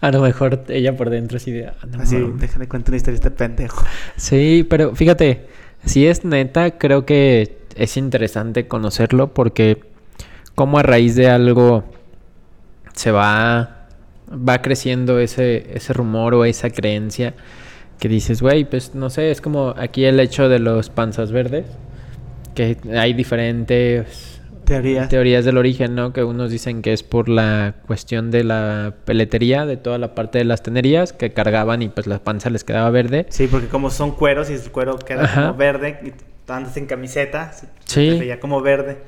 [0.00, 1.68] A lo mejor ella por dentro así de...
[1.68, 2.16] ah, no Así,
[2.68, 3.84] cuento una historia este pendejo.
[4.16, 5.46] Sí, pero fíjate,
[5.84, 9.82] si es neta, creo que es interesante conocerlo porque
[10.54, 11.84] como a raíz de algo
[12.92, 13.86] se va,
[14.30, 17.34] va creciendo ese, ese rumor o esa creencia
[17.98, 21.66] que dices, güey, pues no sé, es como aquí el hecho de los panzas verdes,
[22.56, 25.06] que hay diferentes Teoría.
[25.06, 26.12] teorías del origen, ¿no?
[26.12, 30.38] Que unos dicen que es por la cuestión de la peletería, de toda la parte
[30.38, 33.26] de las tenerías, que cargaban y pues la panza les quedaba verde.
[33.28, 35.42] Sí, porque como son cueros y el cuero queda Ajá.
[35.46, 36.12] como verde y
[36.50, 38.10] andas en camiseta, se- Sí.
[38.10, 38.98] se veía como verde.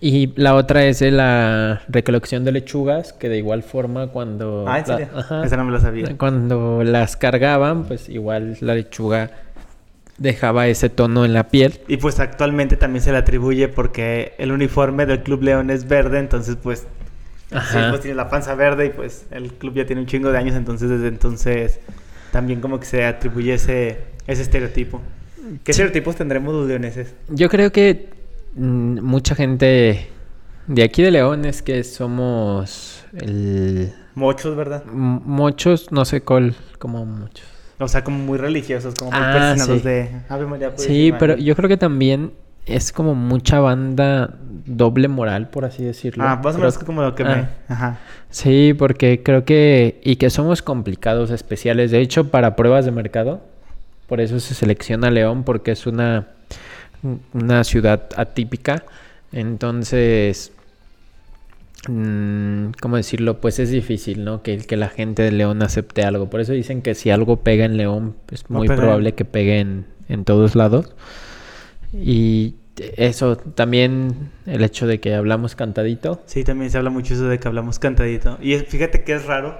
[0.00, 4.64] Y la otra es la recolección de lechugas, que de igual forma cuando...
[4.66, 5.08] Ah, ¿en la- serio?
[5.14, 5.44] ajá.
[5.44, 6.16] Esa no me lo sabía.
[6.18, 9.30] Cuando las cargaban, pues igual la lechuga
[10.18, 11.80] dejaba ese tono en la piel.
[11.88, 16.18] Y pues actualmente también se le atribuye porque el uniforme del Club León es verde,
[16.18, 16.86] entonces pues,
[17.50, 20.38] sí, pues tiene la panza verde y pues el club ya tiene un chingo de
[20.38, 21.80] años, entonces desde entonces
[22.30, 25.00] también como que se atribuye ese, ese estereotipo.
[25.64, 27.14] ¿Qué estereotipos tendremos los leoneses?
[27.28, 28.10] Yo creo que
[28.54, 30.08] mm, mucha gente
[30.66, 33.92] de aquí de León es que somos el...
[34.14, 34.84] Mochos, ¿verdad?
[34.86, 37.46] m- Muchos, no sé cuál, como muchos.
[37.84, 39.88] O sea, como muy religiosos, como muy Ah, persinados sí.
[39.88, 40.70] de Ave María.
[40.76, 41.18] Sí, Purísima.
[41.18, 42.32] pero yo creo que también
[42.66, 46.22] es como mucha banda doble moral, por así decirlo.
[46.24, 47.48] Ah, más o menos como lo que Ah.
[47.68, 47.74] me...
[47.74, 47.98] Ajá.
[48.30, 50.00] Sí, porque creo que...
[50.04, 51.90] Y que somos complicados, especiales.
[51.90, 53.40] De hecho, para pruebas de mercado,
[54.06, 56.28] por eso se selecciona León, porque es una,
[57.32, 58.84] una ciudad atípica.
[59.32, 60.52] Entonces...
[61.88, 63.40] mm, ¿Cómo decirlo?
[63.40, 64.42] Pues es difícil, ¿no?
[64.42, 66.28] Que, que la gente de León acepte algo.
[66.30, 69.86] Por eso dicen que si algo pega en León, es muy probable que pegue en,
[70.08, 70.94] en todos lados.
[71.92, 72.54] Y
[72.96, 76.22] eso también, el hecho de que hablamos cantadito.
[76.26, 78.38] Sí, también se habla mucho eso de que hablamos cantadito.
[78.40, 79.58] Y fíjate que es raro.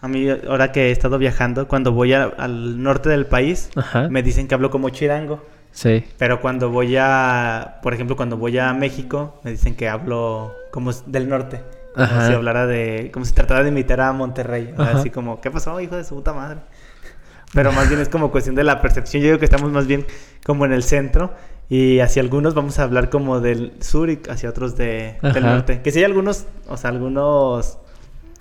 [0.00, 4.08] A mí, ahora que he estado viajando, cuando voy a- al norte del país, Ajá.
[4.08, 5.42] me dicen que hablo como chirango.
[5.76, 6.02] Sí.
[6.16, 10.90] Pero cuando voy a, por ejemplo, cuando voy a México, me dicen que hablo como
[11.04, 11.60] del norte.
[11.94, 12.28] Como Ajá.
[12.28, 14.74] si hablara de, como si tratara de imitar a Monterrey.
[14.78, 16.60] Así como, ¿qué pasó, hijo de su puta madre?
[17.52, 19.22] Pero más bien es como cuestión de la percepción.
[19.22, 20.06] Yo digo que estamos más bien
[20.46, 21.34] como en el centro.
[21.68, 25.82] Y hacia algunos vamos a hablar como del sur y hacia otros de, del norte.
[25.82, 27.78] Que sí hay algunos, o sea, algunos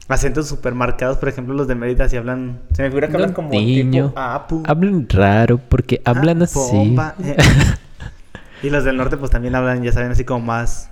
[0.08, 1.18] acentos supermarcados.
[1.18, 2.60] Por ejemplo, los de Mérida si hablan...
[2.74, 4.14] Se me figura que hablan como tipo...
[4.16, 6.60] Ah, pu- Hablan raro porque hablan Ah, así.
[6.60, 7.36] bomba, eh.
[8.64, 10.90] y los del norte pues también hablan, ya saben, así como más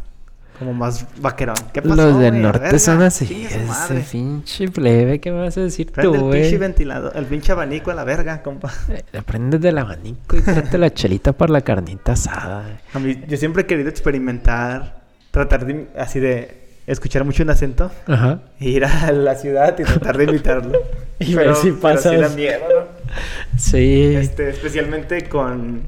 [0.60, 1.56] como más vaquerón.
[1.74, 1.96] ¿Qué pasó?
[1.96, 3.26] Los del norte verga, son así.
[3.28, 7.12] chingue su Ese pinche plebe, ¿qué me vas a decir Prende tú, el pinche ventilador,
[7.18, 8.72] el pinche abanico a la verga, compa.
[8.88, 12.80] Eh, Prende del abanico y tráete la chelita para la carnita asada.
[12.94, 17.92] A mí, yo siempre he querido experimentar, tratar de, así de escuchar mucho un acento,
[18.08, 18.40] Ajá.
[18.60, 20.80] e ir a la ciudad y tratar de imitarlo.
[21.20, 22.12] Y ver si pero pasas.
[22.14, 23.58] sí da miedo, ¿no?
[23.58, 24.14] Sí.
[24.16, 25.84] Este, especialmente con,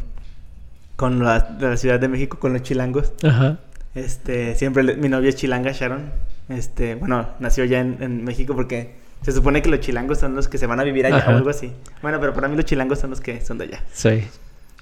[0.96, 3.12] con la, Ciudad de México, con los chilangos.
[3.24, 3.58] Ajá.
[3.96, 6.12] Este, siempre le- mi novia es chilanga, Sharon.
[6.48, 8.92] Este, bueno, nació ya en, en México porque
[9.24, 11.32] se supone que los chilangos son los que se van a vivir allá Ajá.
[11.32, 11.74] o algo así.
[12.02, 13.84] Bueno, pero para mí los chilangos son los que son de allá.
[13.92, 14.24] Sí.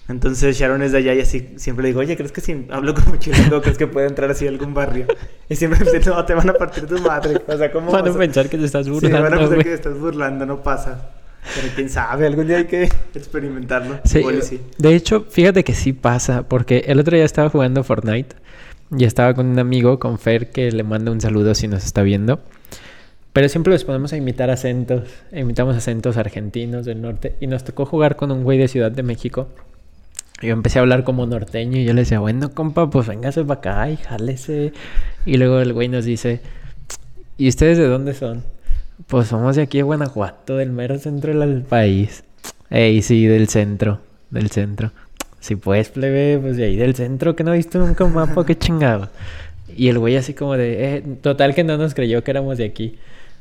[0.10, 2.94] Entonces Sharon es de allá y así siempre le digo, oye, ¿crees que si hablo
[2.94, 5.08] como chilango, crees que puede entrar así a algún barrio?
[5.50, 7.42] Y siempre me dice, no, te van a partir tu madre.
[7.48, 7.92] O sea, ¿cómo?
[7.92, 9.64] Van a pensar que te estás sí, van a burlando, pensar güey.
[9.64, 11.10] que te estás burlando, no pasa.
[11.56, 14.00] Pero quién sabe, algún día hay que experimentarlo.
[14.06, 14.62] Sí, Igual y sí.
[14.78, 18.36] de hecho, fíjate que sí pasa, porque el otro día estaba jugando Fortnite
[18.98, 22.02] y estaba con un amigo, con Fer, que le mando un saludo si nos está
[22.02, 22.40] viendo.
[23.34, 27.86] Pero siempre les ponemos a imitar acentos, imitamos acentos argentinos del norte y nos tocó
[27.86, 29.50] jugar con un güey de Ciudad de México.
[30.44, 33.60] Yo empecé a hablar como norteño y yo le decía, bueno, compa, pues véngase para
[33.60, 34.74] acá y jálese.
[35.26, 36.42] Y luego el güey nos dice,
[37.38, 38.44] ¿y ustedes de dónde son?
[39.08, 42.26] Pues somos de aquí de Guanajuato, del mero centro del país.
[42.70, 44.02] Ey, sí, del centro,
[44.32, 44.92] del centro.
[45.40, 48.46] Si puedes, plebe, pues de ahí del centro, que no he visto nunca un mapa,
[48.46, 49.10] qué chingado.
[49.76, 52.66] Y el güey así como de, eh, total que no nos creyó que éramos de
[52.66, 52.98] aquí.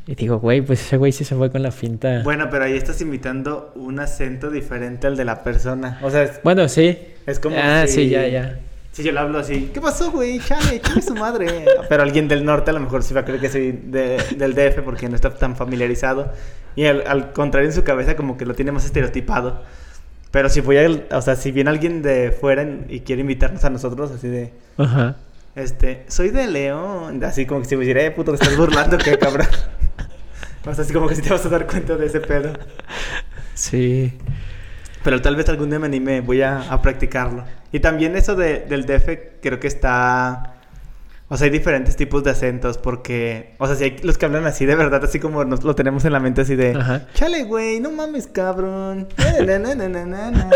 [0.06, 2.22] Y digo, güey, pues ese güey sí se fue con la finta.
[2.24, 5.98] Bueno, pero ahí estás imitando un acento diferente al de la persona.
[6.02, 6.98] O sea, es, Bueno, sí.
[7.26, 8.58] es como Ah, si- sí, ya, ya.
[8.90, 10.38] Si yo le hablo así, ¿qué pasó, güey?
[10.40, 11.64] Chale, chale su madre.
[11.88, 14.54] Pero alguien del norte a lo mejor sí va a creer que soy de- del
[14.54, 16.32] DF porque no está tan familiarizado.
[16.74, 19.62] Y al, al contrario, en su cabeza como que lo tiene más estereotipado.
[20.32, 23.70] Pero si voy a, o sea, si viene alguien de fuera y quiere invitarnos a
[23.70, 25.16] nosotros, así de, Ajá.
[25.54, 27.22] este, soy de León.
[27.24, 29.46] Así como que si me dijera, eh, puto, te estás burlando, qué cabrón.
[30.64, 32.52] O sea, así como que si te vas a dar cuenta de ese pedo.
[33.54, 34.16] Sí.
[35.02, 37.44] Pero tal vez algún día me anime, voy a, a practicarlo.
[37.72, 40.54] Y también eso de, del DF creo que está...
[41.28, 43.54] O sea, hay diferentes tipos de acentos porque...
[43.58, 46.04] O sea, si hay los que hablan así de verdad, así como nos lo tenemos
[46.04, 46.76] en la mente así de...
[46.76, 47.08] Ajá.
[47.14, 49.08] Chale, güey, no mames, cabrón.
[49.16, 50.50] Na, na, na, na, na, na".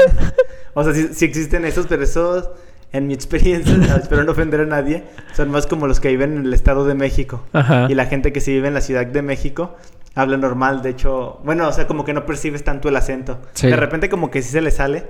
[0.75, 2.51] O sea, sí, sí existen esos, pero esos,
[2.93, 6.45] en mi experiencia, espero no ofender a nadie, son más como los que viven en
[6.45, 7.43] el Estado de México.
[7.55, 7.87] Ajá.
[7.89, 9.77] Y la gente que sí vive en la Ciudad de México
[10.17, 13.39] habla normal, de hecho, bueno, o sea, como que no percibes tanto el acento.
[13.55, 13.69] Sí.
[13.69, 15.05] De repente como que sí se le sale,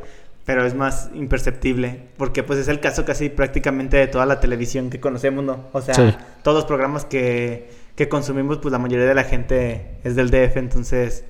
[0.44, 4.90] pero es más imperceptible, porque pues es el caso casi prácticamente de toda la televisión
[4.90, 5.64] que conocemos, ¿no?
[5.72, 6.14] O sea, Sí.
[6.42, 10.56] todos los programas que, que consumimos, pues la mayoría de la gente es del DF,
[10.58, 11.24] entonces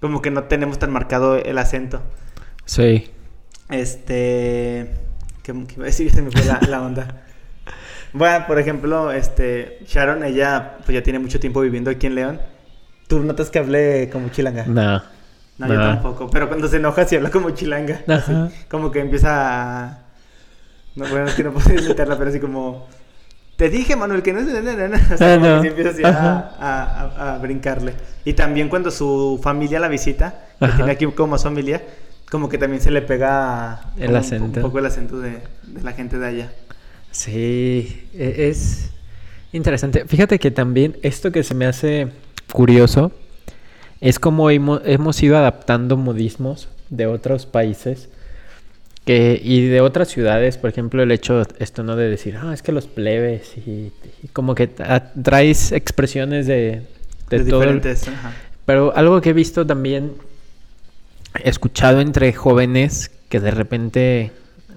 [0.00, 2.02] como que no tenemos tan marcado el acento.
[2.64, 3.10] Sí.
[3.70, 4.90] Este.
[5.42, 6.10] ¿Qué, qué iba a decir?
[6.14, 7.22] Se me fue la, la onda.
[8.14, 9.80] Bueno, por ejemplo, este.
[9.86, 12.40] Sharon, ella pues ya tiene mucho tiempo viviendo aquí en León.
[13.08, 14.64] ¿Tú notas que hablé como chilanga?
[14.66, 15.02] No.
[15.58, 16.30] No, yo tampoco.
[16.30, 18.02] Pero cuando se enoja, sí habla como chilanga.
[18.06, 18.32] Así,
[18.70, 19.98] como que empieza a.
[20.94, 22.86] No, bueno, es que no puedo imitarla, pero así como.
[23.56, 24.46] Te dije, Manuel, que no es.
[24.46, 25.62] O sea, Ah, como que no.
[25.62, 26.10] sí empieza así a,
[26.60, 26.84] a-
[27.16, 27.94] a- a brincarle.
[28.24, 30.76] Y también cuando su familia la visita, que Ajá.
[30.76, 31.82] tiene aquí como más familia,
[32.30, 34.60] como que también se le pega El como un- acento.
[34.60, 36.52] Un, poco el acento de, de la gente de allá.
[37.10, 38.90] Sí, e- es
[39.52, 40.04] interesante.
[40.06, 42.08] Fíjate que también esto que se me hace
[42.52, 43.12] curioso
[44.00, 48.08] es como hemo- hemos ido adaptando modismos de otros países
[49.04, 52.62] que, y de otras ciudades, por ejemplo, el hecho esto no de decir, ah, es
[52.62, 53.90] que los plebes y,
[54.22, 56.82] y como que tra- traes expresiones de,
[57.30, 58.06] de De, todo el- diferentes.
[58.08, 58.32] ajá.
[58.66, 60.12] pero algo que he visto también,
[61.44, 64.32] escuchado entre jóvenes que de repente,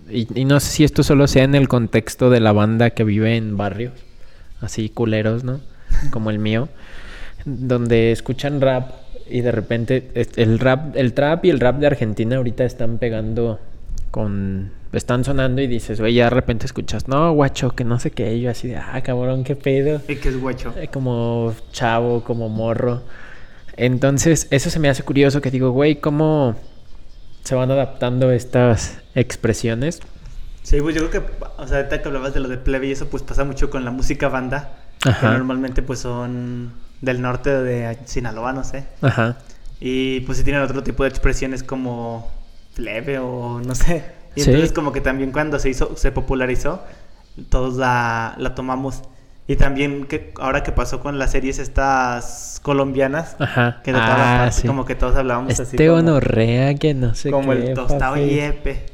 [0.10, 3.04] y, y no sé si esto solo sea en el contexto de la banda que
[3.04, 3.94] vive en barrios,
[4.62, 5.60] así culeros, ¿no?
[6.12, 6.70] Como el mío,
[7.46, 8.92] donde escuchan rap
[9.30, 13.60] y de repente el rap, el trap y el rap de Argentina ahorita están pegando
[14.12, 14.72] con...
[14.92, 18.36] Están sonando y dices, güey, ya de repente escuchas, no, guacho, que no sé qué,
[18.36, 20.02] y yo así de, ah, cabrón, qué pedo.
[20.10, 20.74] Y que es guacho.
[20.78, 23.02] Eh, como chavo, como morro.
[23.78, 26.58] Entonces, eso se me hace curioso que digo, güey, ¿cómo
[27.44, 30.02] se van adaptando estas expresiones?
[30.64, 32.92] Sí, pues yo creo que, o sea, ahorita que hablabas de lo de plebe y
[32.92, 34.74] eso, pues pasa mucho con la música banda.
[35.06, 35.32] Ajá.
[35.32, 38.86] Que normalmente pues son del norte de Sinaloa, no sé.
[39.02, 39.38] Ajá.
[39.80, 42.30] Y pues sí tienen otro tipo de expresiones como
[42.76, 44.04] plebe o no sé.
[44.36, 44.50] Y Sí.
[44.52, 46.82] entonces como que también cuando se hizo, se popularizó,
[47.50, 49.02] todos la, la tomamos.
[49.48, 53.82] Y también que ahora que pasó con las series estas colombianas, Ajá.
[53.84, 54.66] que Ah, sí.
[54.68, 57.70] como que todos hablábamos así Este gonorrea que no sé como qué.
[57.70, 58.22] el tostado papi.
[58.22, 58.86] y epe.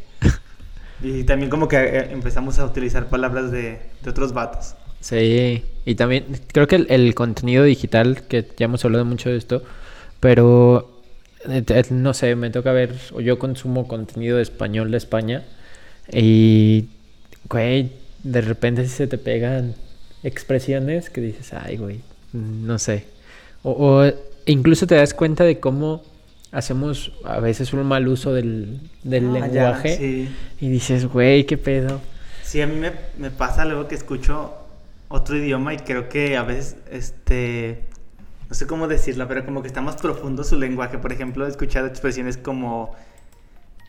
[1.03, 4.75] Y también como que eh, empezamos a utilizar palabras de, de otros vatos.
[4.99, 9.37] Sí, y también creo que el, el contenido digital, que ya hemos hablado mucho de
[9.37, 9.63] esto,
[10.19, 11.01] pero
[11.47, 15.43] eh, te- no sé, me toca ver, o yo consumo contenido de español de España
[16.11, 16.85] y,
[17.49, 17.91] güey,
[18.23, 19.75] de repente sí se te pegan
[20.23, 21.99] expresiones que dices, ay, güey,
[22.33, 23.05] no sé.
[23.63, 24.11] O, o
[24.45, 26.03] incluso te das cuenta de cómo
[26.51, 30.29] hacemos a veces un mal uso del, del Ah, ya, lenguaje sí.
[30.59, 32.01] y dices, güey, qué pedo.
[32.43, 34.53] Sí, a mí me, me pasa luego que escucho
[35.09, 37.85] otro idioma y creo que a veces, este,
[38.49, 40.97] no sé cómo decirlo, pero como que está más profundo su lenguaje.
[40.97, 42.95] Por ejemplo, he escuchado expresiones como,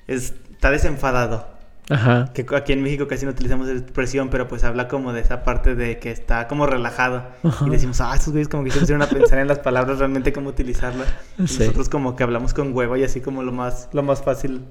[0.06, 1.58] está desenfadado.
[1.90, 2.30] Ajá.
[2.34, 5.42] Que aquí en México casi no utilizamos esa expresión, pero pues habla como de esa
[5.42, 7.24] parte de que está como relajado.
[7.42, 7.66] Ajá.
[7.66, 10.32] Y decimos, ah, estos güeyes como que se pusieron a pensar en las palabras realmente
[10.32, 11.08] cómo utilizarlas.
[11.38, 14.64] Y nosotros como que hablamos con huevo y así como lo más, lo más fácil.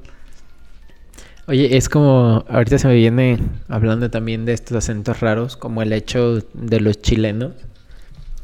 [1.50, 5.94] Oye, es como, ahorita se me viene hablando también de estos acentos raros, como el
[5.94, 7.54] hecho de los chilenos,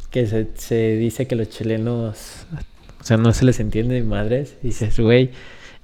[0.10, 2.46] que se, dice que los chilenos,
[3.02, 5.32] o sea, no se les entiende de madres, dices, güey,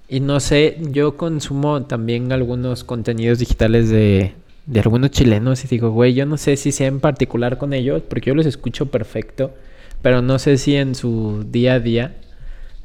[0.08, 4.32] y no sé, yo consumo también algunos contenidos digitales de,
[4.66, 8.02] de algunos chilenos y digo, güey, yo no sé si sea en particular con ellos,
[8.08, 9.54] porque yo los escucho perfecto,
[10.02, 12.16] pero no sé si en su día a día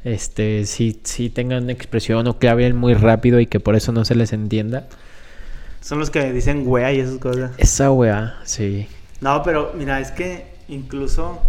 [0.05, 4.05] este, si, si tengan expresión o que hablen muy rápido y que por eso no
[4.05, 4.87] se les entienda.
[5.81, 7.53] Son los que dicen wea y esas cosas.
[7.59, 8.87] Esa weá, sí.
[9.21, 11.41] No, pero mira, es que incluso,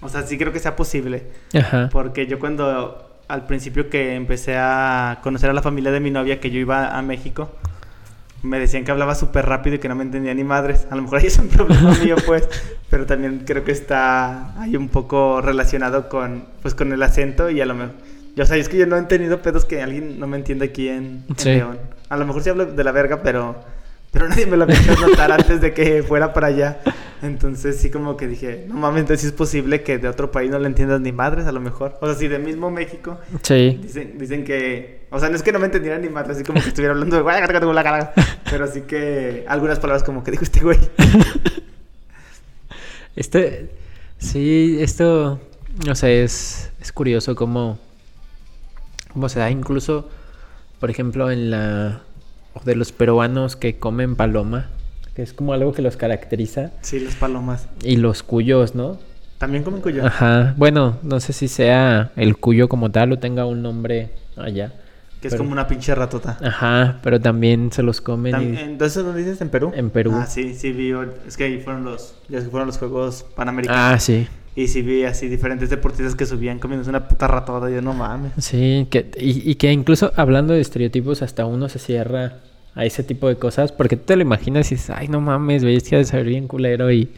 [0.00, 1.24] o sea, sí creo que sea posible.
[1.54, 1.88] Ajá.
[1.92, 6.40] Porque yo cuando al principio que empecé a conocer a la familia de mi novia,
[6.40, 7.50] que yo iba a México,
[8.42, 10.86] me decían que hablaba súper rápido y que no me entendía ni madres.
[10.90, 12.48] A lo mejor ahí es un problema mío, pues,
[12.90, 17.60] pero también creo que está ahí un poco relacionado con, pues, con el acento y
[17.60, 17.94] a lo mejor...
[18.34, 20.64] Yo, o sea, es que yo no he tenido pedos que alguien no me entienda
[20.64, 21.50] aquí en, en Sí.
[21.50, 21.78] León.
[22.08, 23.56] A lo mejor sí hablo de la verga, pero,
[24.12, 26.80] pero nadie me lo había hecho notar antes de que fuera para allá.
[27.22, 30.50] Entonces sí como que dije, no mames, entonces sí es posible que de otro país
[30.50, 31.96] no le entiendas ni madres a lo mejor.
[32.00, 33.78] O sea, si de mismo México Sí.
[33.80, 36.60] Dicen, dicen que, o sea, no es que no me entendieran ni madre, así como
[36.60, 37.42] que estuviera hablando de guay,
[38.50, 40.78] pero sí que algunas palabras como que dijo este güey.
[43.14, 43.70] Este,
[44.18, 45.38] sí, esto,
[45.86, 47.78] no sé, es, es curioso cómo,
[49.12, 50.08] cómo se da incluso,
[50.80, 52.02] por ejemplo, en la,
[52.64, 54.68] de los peruanos que comen paloma,
[55.14, 57.68] que es como algo que los caracteriza, Sí, las palomas.
[57.82, 58.98] y los cuyos, ¿no?
[59.38, 60.06] También comen cuyo.
[60.06, 64.72] Ajá, bueno, no sé si sea el cuyo como tal o tenga un nombre allá.
[65.20, 66.38] Que es pero- como una pinche ratota.
[66.42, 69.40] Ajá, pero también se los comen y- Entonces, ¿dónde dices?
[69.40, 69.72] ¿En Perú?
[69.74, 70.12] En Perú.
[70.14, 70.92] Ah, sí, sí vi.
[71.26, 73.80] Es que ahí fueron los, ya fueron los Juegos Panamericanos.
[73.94, 74.26] Ah, sí.
[74.54, 77.70] Y sí vi así diferentes deportistas que subían comiéndose una puta ratota.
[77.70, 78.32] Y yo, no mames.
[78.38, 82.34] Sí, que, y, y que incluso hablando de estereotipos, hasta uno se cierra
[82.74, 85.64] a ese tipo de cosas, porque tú te lo imaginas y dices, ay, no mames,
[85.64, 87.10] bestia de saber bien culero y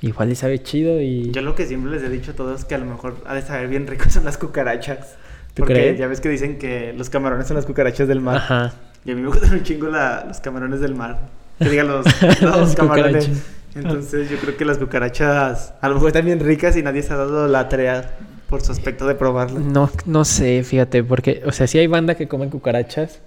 [0.00, 1.30] igual y sabe chido y...
[1.30, 3.34] Yo lo que siempre les he dicho a todos es que a lo mejor ha
[3.34, 5.16] de saber bien rico son las cucarachas.
[5.54, 5.98] ¿Tú Porque crees?
[5.98, 8.36] ya ves que dicen que los camarones son las cucarachas del mar.
[8.38, 8.72] Ajá.
[9.04, 11.18] Y a mí me gustan un chingo la- los camarones del mar.
[11.58, 12.06] Que digan los,
[12.40, 13.28] los camarones.
[13.74, 17.12] Entonces yo creo que las cucarachas a lo mejor están bien ricas y nadie se
[17.12, 18.16] ha dado la tarea
[18.48, 19.62] por su aspecto de probarlas.
[19.64, 23.20] No, no sé, fíjate, porque, o sea, sí hay banda que comen cucarachas,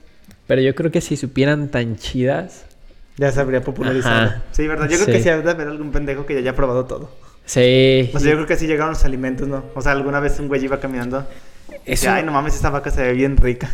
[0.46, 2.66] pero yo creo que si supieran tan chidas,
[3.18, 4.26] Ya se habría popularizado.
[4.26, 4.43] Ajá.
[4.52, 4.88] Sí, ¿verdad?
[4.89, 7.10] Yo creo que sí ha de haber algún pendejo que ya haya probado todo.
[7.46, 8.12] sí.
[8.14, 9.64] O sea, yo creo que así llegaron los alimentos, ¿no?
[9.74, 11.26] O sea, alguna vez un güey iba caminando
[11.70, 13.70] y Eso- decía, ay, no mames, esta vaca se ve bien rica.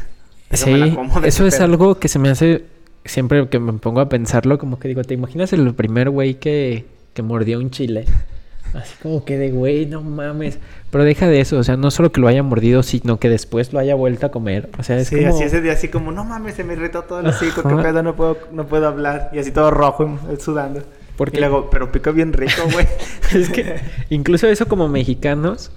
[0.49, 1.63] Eso me la Sí, eso es pedo".
[1.65, 2.63] algo que se me hace
[3.05, 6.85] siempre que me pongo a pensarlo, como que digo, ¿te imaginas el primer güey que,
[7.13, 8.05] que mordió un chile?
[8.73, 10.57] Así como que de güey, no mames.
[10.91, 13.73] Pero deja de eso, o sea, no solo que lo haya mordido, sino que después
[13.73, 14.69] lo haya vuelto a comer.
[14.77, 15.35] O sea, es sí, como...
[15.35, 18.01] así ese día así como, no mames, se me irritó todo el hocico, qué pedo,
[18.01, 19.29] no puedo, no puedo hablar.
[19.33, 20.83] Y así todo rojo, sudando.
[21.17, 22.87] Porque- Y luego, pero pica bien rico, güey.
[23.35, 23.75] es que
[24.09, 25.71] incluso eso como mexicanos,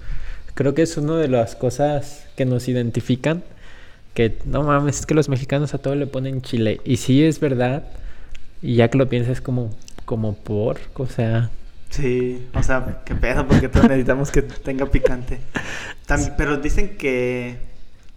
[0.53, 3.43] creo que es una de las cosas que nos identifican.
[4.15, 6.81] Que no mames, es que los mexicanos a todo le ponen chile.
[6.85, 7.83] Y sí es verdad.
[8.61, 9.71] Y ya que lo piensas como,
[10.05, 11.51] como por, o sea,
[11.89, 15.39] Sí, o sea, qué pedo, porque todos necesitamos que tenga picante.
[16.37, 17.57] Pero dicen que,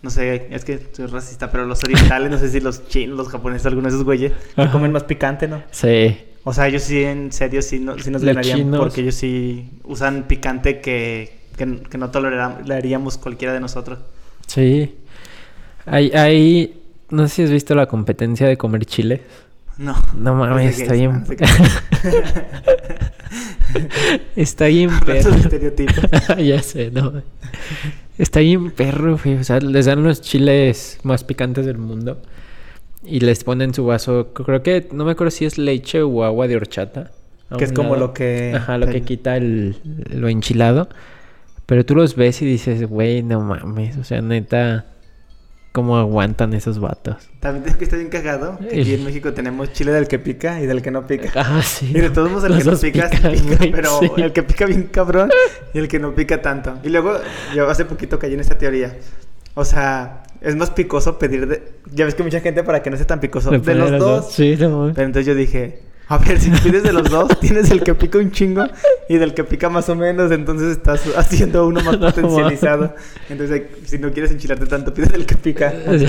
[0.02, 3.28] no sé, es que soy racista, pero los orientales, no sé si los chinos, los
[3.28, 5.62] japoneses, algunos de esos güeyes, que comen más picante, ¿no?
[5.70, 6.18] sí.
[6.44, 8.80] O sea, ellos sí, en serio, sí, no, sí nos Los ganarían chinos.
[8.80, 13.98] porque ellos sí usan picante que, que, que no toleraríamos cualquiera de nosotros.
[14.46, 14.94] Sí.
[15.86, 19.22] Hay, hay, no sé si has visto la competencia de comer chile.
[19.78, 19.94] No.
[20.16, 21.12] No mames, está bien.
[21.12, 21.48] no, es gays.
[24.36, 26.38] Está bien Hablando de perro.
[26.42, 27.22] ya sé, no.
[28.16, 29.36] Está bien perro, güey.
[29.36, 32.20] O sea, les dan los chiles más picantes del mundo.
[33.04, 34.32] Y les ponen su vaso.
[34.32, 37.10] Creo que, no me acuerdo si es leche o agua de horchata.
[37.56, 38.08] Que es como lado.
[38.08, 39.76] lo que- Ajá, lo que quita el,
[40.10, 40.88] lo enchilado.
[41.66, 43.96] Pero tú los ves y dices, güey, no mames.
[43.96, 44.86] O sea, neta,
[45.72, 47.28] ¿cómo aguantan esos vatos?
[47.40, 48.58] También tengo que estar bien cagado.
[48.58, 51.30] que aquí en México tenemos chile del que pica y del que no pica.
[51.36, 51.90] Ah, sí.
[51.90, 54.10] Y de todos modos el Los que no dos pica, pican, pica, güey, pero sí.
[54.16, 55.30] el que pica bien cabrón
[55.72, 56.78] y el que no pica tanto.
[56.82, 57.14] Y luego
[57.54, 58.96] yo hace poquito caí en esta teoría.
[59.54, 61.62] O sea, es más picoso pedir de...
[61.92, 63.50] Ya ves que mucha gente para que no sea tan picoso.
[63.50, 64.32] Le De ponen los dos.
[64.32, 64.92] Sí, no.
[64.94, 68.18] Pero entonces yo dije, a ver, si pides de los dos, tienes el que pica
[68.18, 68.66] un chingo
[69.08, 72.94] y del que pica más o menos, entonces estás haciendo uno más No potencializado.
[73.28, 75.72] Entonces, si no quieres enchilarte tanto, pides el que pica.
[75.86, 76.08] Yo sé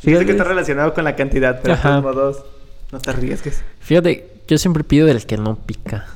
[0.00, 2.44] Fíjate- que está relacionado con la cantidad, pero de modos,
[2.92, 3.62] no te arriesgues.
[3.80, 6.06] Fíjate, yo siempre pido del que no pica.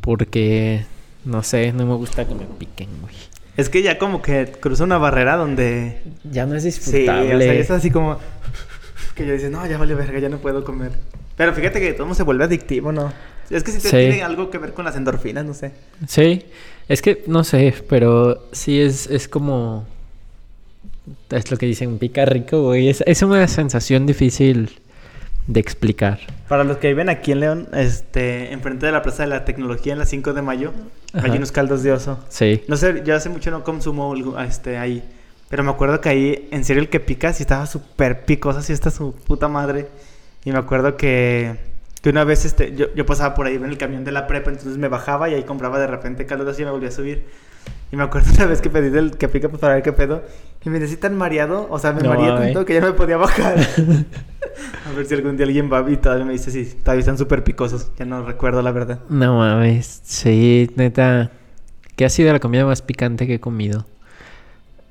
[0.00, 0.84] Porque,
[1.24, 3.14] no sé, no me gusta que me piquen, güey.
[3.56, 6.00] Es que ya como que cruza una barrera donde...
[6.30, 7.34] Ya no es Sí, disfrutable.
[7.34, 8.18] o sea, ya es así como...
[9.16, 10.92] Que yo dice, no, ya vale verga, ya no puedo comer.
[11.38, 13.10] Pero fíjate que todo se vuelve adictivo, ¿no?
[13.48, 13.88] Es que te- Sí.
[13.90, 15.72] tiene algo que ver con las endorfinas, no sé.
[16.06, 16.44] Sí,
[16.88, 19.86] es que no sé, pero sí es, es como.
[21.30, 22.88] Es lo que dicen, pica rico, güey.
[22.90, 24.78] Es, es una sensación difícil
[25.46, 26.18] de explicar.
[26.48, 29.94] Para los que viven aquí en León, este, enfrente de la Plaza de la Tecnología
[29.94, 30.72] en la 5 de mayo,
[31.14, 31.26] Ajá.
[31.26, 32.22] hay unos caldos de oso.
[32.28, 32.62] Sí.
[32.68, 35.02] No sé, yo hace mucho no consumo este, ahí.
[35.48, 38.74] Pero me acuerdo que ahí, en serio, el que pica, sí estaba súper picoso, así
[38.74, 39.88] está su puta madre.
[40.48, 41.56] Y me acuerdo que,
[42.00, 44.48] que una vez este, yo, yo pasaba por ahí en el camión de la prepa,
[44.48, 47.26] entonces me bajaba y ahí compraba de repente oso y me volvía a subir.
[47.92, 50.22] Y me acuerdo una vez que pedí del que pica pues, para ver qué pedo.
[50.64, 52.92] Y me decía tan mareado, o sea, me No, mareé tanto que ya no me
[52.94, 53.58] podía bajar.
[54.88, 57.44] A ver si algún día alguien va y todavía me dice si todavía están súper
[57.44, 57.90] picosos.
[57.98, 59.00] Ya no recuerdo la verdad.
[59.10, 61.30] No mames, sí, neta.
[61.94, 63.84] ¿Qué ha sido la comida más picante que he comido?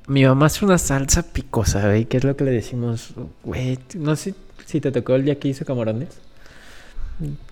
[0.08, 2.06] Mi mamá hace una salsa picosa, güey.
[2.06, 3.16] ¿Qué es lo que le decimos?
[3.44, 4.36] Güey, no sé
[4.68, 6.10] si te tocó el día que hizo camarones.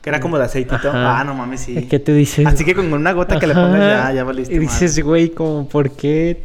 [0.01, 0.89] Que era como de aceitito.
[0.89, 1.21] Ajá.
[1.21, 1.87] Ah, no mames, sí.
[1.89, 2.45] ¿Qué te dices?
[2.45, 4.53] Así que con una gota que le pongas ya, ya valiste.
[4.53, 6.43] Y dices, güey, como, ¿por qué?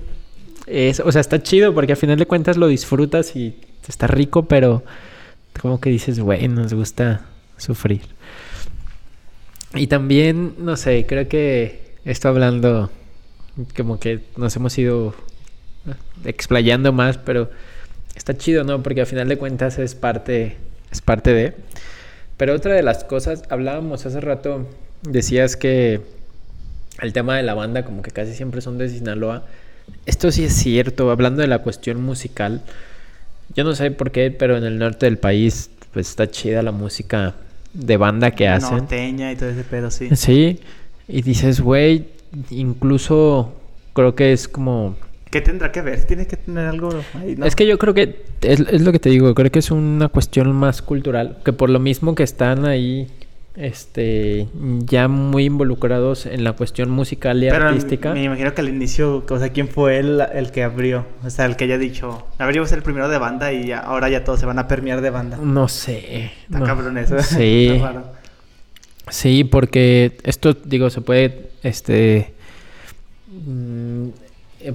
[0.67, 4.47] Es, o sea, está chido porque al final de cuentas lo disfrutas y está rico,
[4.47, 4.85] pero
[5.61, 7.23] como que dices, güey, nos gusta
[7.57, 8.03] sufrir.
[9.75, 12.91] Y también, no sé, creo que esto hablando,
[13.77, 15.15] como que nos hemos ido
[16.25, 17.51] explayando más, pero
[18.21, 18.83] está chido, ¿no?
[18.83, 20.57] Porque al final de cuentas es parte,
[20.93, 21.55] es parte de...
[22.37, 24.67] Pero otra de las cosas, hablábamos hace rato,
[25.03, 26.03] decías que
[27.01, 29.47] el tema de la banda como que casi siempre son de Sinaloa.
[30.05, 32.63] Esto sí es cierto, hablando de la cuestión musical.
[33.55, 36.73] Yo no sé por qué, pero en el norte del país pues está chida la
[36.73, 37.37] música
[37.73, 38.79] de banda que hacen.
[38.79, 40.15] Norteña y todo ese pedo, sí.
[40.15, 40.61] Sí,
[41.09, 42.09] y dices, güey,
[42.51, 43.55] incluso
[43.95, 44.97] creo que es como...
[45.31, 46.05] ¿Qué tendrá que ver?
[46.05, 47.47] Tiene que tener algo ahí, ¿no?
[47.47, 50.09] Es que yo creo que es, es lo que te digo, creo que es una
[50.09, 53.07] cuestión más cultural, que por lo mismo que están ahí
[53.57, 54.47] este
[54.87, 58.13] ya muy involucrados en la cuestión musical y Pero artística.
[58.15, 61.05] me imagino que al inicio, o sea, ¿quién fue el, el que abrió?
[61.25, 63.19] O sea, el que haya dicho, a ver, yo voy a ser el primero de
[63.19, 65.37] banda y ya- ahora ya todos se van a permear de banda.
[65.37, 66.33] No sé.
[66.45, 66.65] Está no.
[66.65, 67.19] cabrón eso.
[67.23, 67.81] Sí.
[69.11, 72.33] Sí, porque esto, digo, se puede, este,
[73.29, 74.09] mm,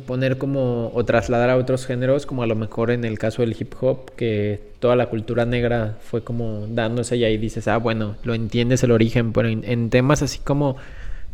[0.06, 3.56] poner como, o trasladar a otros géneros, como a lo mejor en el caso del
[3.60, 8.16] hip hop, que toda la cultura negra fue como dándose y ahí dices, ah, bueno,
[8.24, 10.78] lo entiendes el origen, pero en, en temas así como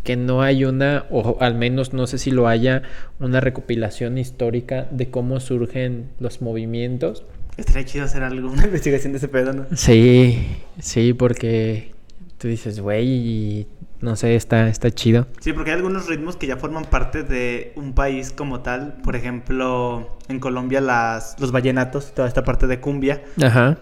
[0.03, 2.83] que no hay una, o al menos no sé si lo haya,
[3.19, 7.23] una recopilación histórica de cómo surgen los movimientos.
[7.57, 9.65] Estaría chido hacer alguna investigación de ese pedo, ¿no?
[9.75, 10.47] Sí,
[10.79, 11.91] sí, porque
[12.37, 13.67] tú dices, güey, y
[14.01, 15.27] no sé, está, está chido.
[15.39, 18.97] Sí, porque hay algunos ritmos que ya forman parte de un país como tal.
[19.03, 23.77] Por ejemplo, en Colombia las, los vallenatos, toda esta parte de cumbia, Ajá.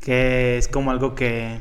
[0.00, 1.60] que es como algo que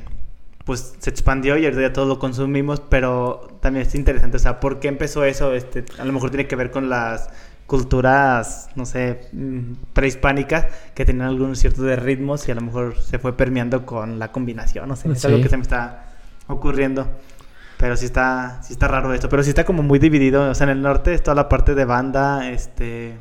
[0.65, 4.59] pues se expandió y ahorita ya todos lo consumimos, pero también es interesante, o sea,
[4.59, 5.53] ¿por qué empezó eso?
[5.53, 7.29] Este, a lo mejor tiene que ver con las
[7.65, 13.01] culturas, no sé, mm, prehispánicas que tenían algunos ciertos de ritmos y a lo mejor
[13.01, 16.05] se fue permeando con la combinación, no sé, es algo que se me está
[16.47, 17.07] ocurriendo.
[17.79, 20.65] Pero sí está, sí está raro esto, pero sí está como muy dividido, o sea,
[20.65, 23.17] en el norte es toda la parte de banda, este,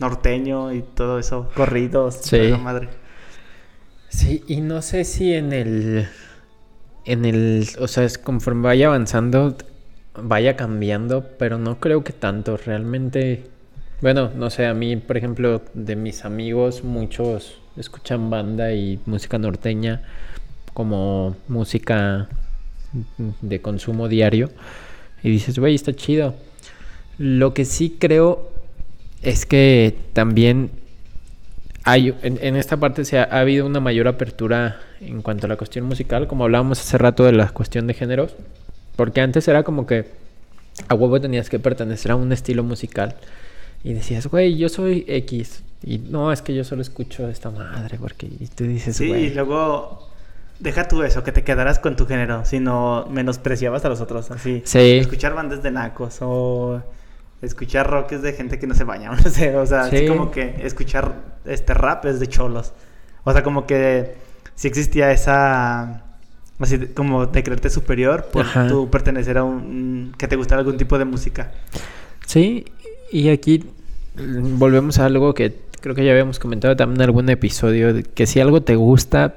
[0.00, 2.52] norteño y todo eso, corridos, Sí.
[2.60, 2.88] madre.
[4.08, 6.08] Sí, y no sé si en el.
[7.04, 7.68] En el.
[7.78, 9.56] O sea, es conforme vaya avanzando,
[10.20, 12.56] vaya cambiando, pero no creo que tanto.
[12.56, 13.44] Realmente.
[14.00, 19.38] Bueno, no sé, a mí, por ejemplo, de mis amigos, muchos escuchan banda y música
[19.38, 20.02] norteña
[20.74, 22.28] como música
[23.40, 24.50] de consumo diario.
[25.22, 26.34] Y dices, güey, está chido.
[27.18, 28.50] Lo que sí creo
[29.22, 30.70] es que también
[31.84, 35.48] hay, en, en esta parte se ha, ha habido una mayor apertura en cuanto a
[35.48, 38.34] la cuestión musical, como hablábamos hace rato de la cuestión de géneros,
[38.96, 40.06] porque antes era como que
[40.88, 43.16] a huevo tenías que pertenecer a un estilo musical
[43.82, 47.98] y decías, güey, yo soy X, y no, es que yo solo escucho esta madre,
[47.98, 50.09] porque y tú dices, Sí, y güey, luego
[50.60, 54.62] deja tú eso, que te quedaras con tu género, sino menospreciabas a los otros, así.
[54.64, 54.98] Sí.
[54.98, 56.82] Escuchar bandas de nacos o
[57.42, 60.06] escuchar rock es de gente que no se baña, no sé, o sea, así Sí.
[60.06, 62.72] como que escuchar este rap es de cholos.
[63.24, 64.14] O sea, como que
[64.54, 66.04] si existía esa
[66.58, 68.68] así como de creerte superior por Ajá.
[68.68, 71.52] tu pertenecer a un que te gustara algún tipo de música.
[72.26, 72.66] Sí,
[73.10, 73.64] y aquí
[74.16, 78.26] mm, volvemos a algo que creo que ya habíamos comentado también en algún episodio, que
[78.26, 79.34] si algo te gusta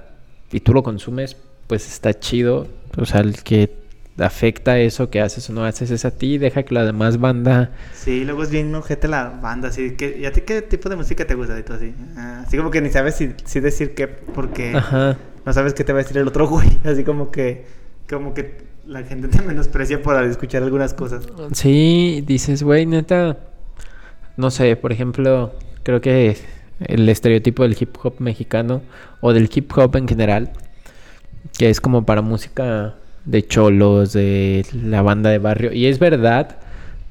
[0.54, 1.36] y tú lo consumes,
[1.68, 2.68] pues está chido.
[2.97, 3.84] O sea, el que
[4.20, 7.72] afecta eso que haces o no haces es a ti, deja que la demás banda...
[7.93, 10.95] Sí, luego es bien ojete la banda, así que ¿y a ti qué tipo de
[10.95, 11.58] música te gusta?
[11.58, 15.18] Y tú así, ah, así como que ni sabes si, si decir qué porque Ajá.
[15.45, 17.66] no sabes qué te va a decir el otro güey, así como que
[18.08, 21.28] como que la gente te menosprecia por escuchar algunas cosas.
[21.54, 23.38] Sí, dices, güey, neta,
[24.38, 26.38] no sé, por ejemplo, creo que
[26.80, 28.82] el estereotipo del hip hop mexicano
[29.21, 30.51] o del hip hop en general,
[31.57, 32.95] que es como para música
[33.26, 36.57] de cholos, de la banda de barrio, y es verdad,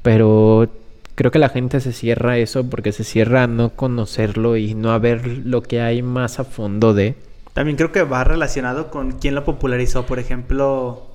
[0.02, 0.68] pero
[1.14, 4.92] creo que la gente se cierra eso porque se cierra a no conocerlo y no
[4.92, 7.14] a ver lo que hay más a fondo de...
[7.52, 11.11] También creo que va relacionado con quién lo popularizó, por ejemplo,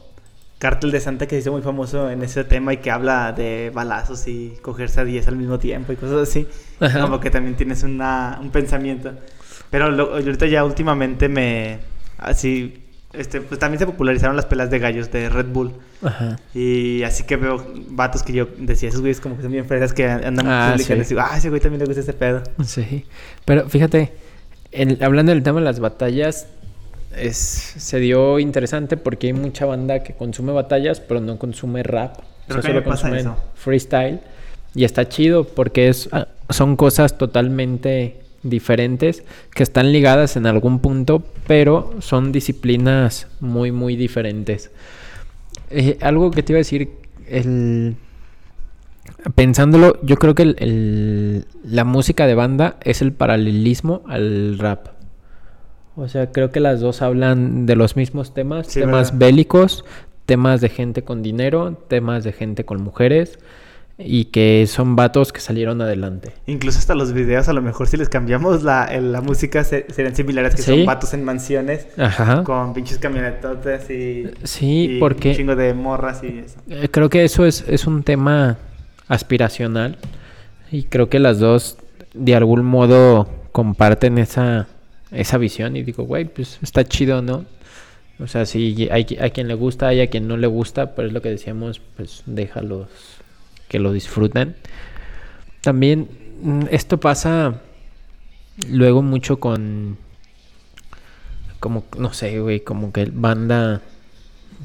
[0.60, 3.72] Cártel de Santa que se hizo muy famoso en ese tema y que habla de
[3.74, 6.48] balazos y cogerse a 10 al mismo tiempo y cosas así.
[6.80, 7.02] Ajá.
[7.02, 9.14] Como que también tienes una, un pensamiento.
[9.70, 11.80] Pero lo- ahorita ya últimamente me,
[12.18, 12.84] así,
[13.14, 15.74] este, pues también se popularizaron las pelas de gallos de Red Bull.
[16.02, 16.38] Ajá.
[16.56, 19.94] Y así que veo vatos que yo decía, esos güeyes como que son bien fresas
[19.94, 20.94] que andan Ah, sí.
[20.96, 22.42] Les digo, ah, ese güey también le gusta ese pedo.
[22.64, 23.06] Sí.
[23.46, 24.14] Pero fíjate,
[24.72, 26.48] el- hablando del tema de las batallas,
[27.16, 32.18] es, se dio interesante porque hay mucha banda que consume batallas, pero no consume rap.
[32.48, 33.36] Creo que a mí me pasa consumen eso.
[33.56, 34.20] freestyle.
[34.76, 40.80] Y está chido porque es, ah, son cosas totalmente diferentes que están ligadas en algún
[40.80, 44.70] punto, pero son disciplinas muy, muy diferentes.
[45.72, 46.90] Eh, algo que te iba a decir,
[47.28, 47.96] el...
[49.36, 54.88] pensándolo, yo creo que el- el- la música de banda es el paralelismo al rap.
[55.98, 59.28] O sea, creo que las dos hablan de los mismos temas, Sí, temas ¿verdad?
[59.28, 59.84] bélicos,
[60.28, 63.40] temas de gente con dinero, temas de gente con mujeres
[63.98, 66.32] y que son vatos que salieron adelante.
[66.46, 69.88] Incluso hasta los videos, a lo mejor si les cambiamos la, el- la música, se-
[69.92, 70.70] serían similares, que Sí.
[70.72, 72.44] son vatos en mansiones, Ajá.
[72.44, 76.60] con pinches camionetotes y, Sí, y porque- un chingo de morras y eso.
[76.70, 78.58] Eh, Creo que eso es, es un tema
[79.08, 79.98] aspiracional
[80.72, 81.78] y creo que las dos
[82.14, 84.68] de algún modo comparten esa,
[85.12, 87.46] esa visión y digo, güey, pues está chido, ¿no?
[88.20, 91.08] O sea, si hay, a quien le gusta, hay a quien no le gusta, pero
[91.08, 92.88] es lo que decíamos, pues déjalos
[93.68, 94.56] que lo disfruten.
[95.62, 96.08] También
[96.42, 97.62] mm, esto pasa
[98.70, 99.98] luego mucho con,
[101.60, 103.82] como, no sé, güey, como que banda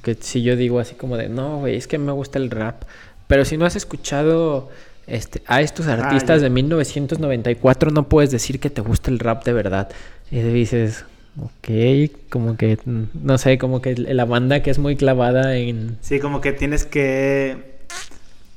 [0.02, 2.84] que si yo digo así como de, no, güey, es que me gusta el rap.
[3.26, 4.70] Pero si no has escuchado
[5.06, 6.44] este, a estos artistas ya.
[6.44, 9.90] de 1994, no puedes decir que te gusta el rap de verdad.
[10.32, 11.04] Y dices,
[11.38, 15.98] ok, como que, no sé, como que la banda que es muy clavada en...
[16.00, 17.76] Sí, como que tienes que...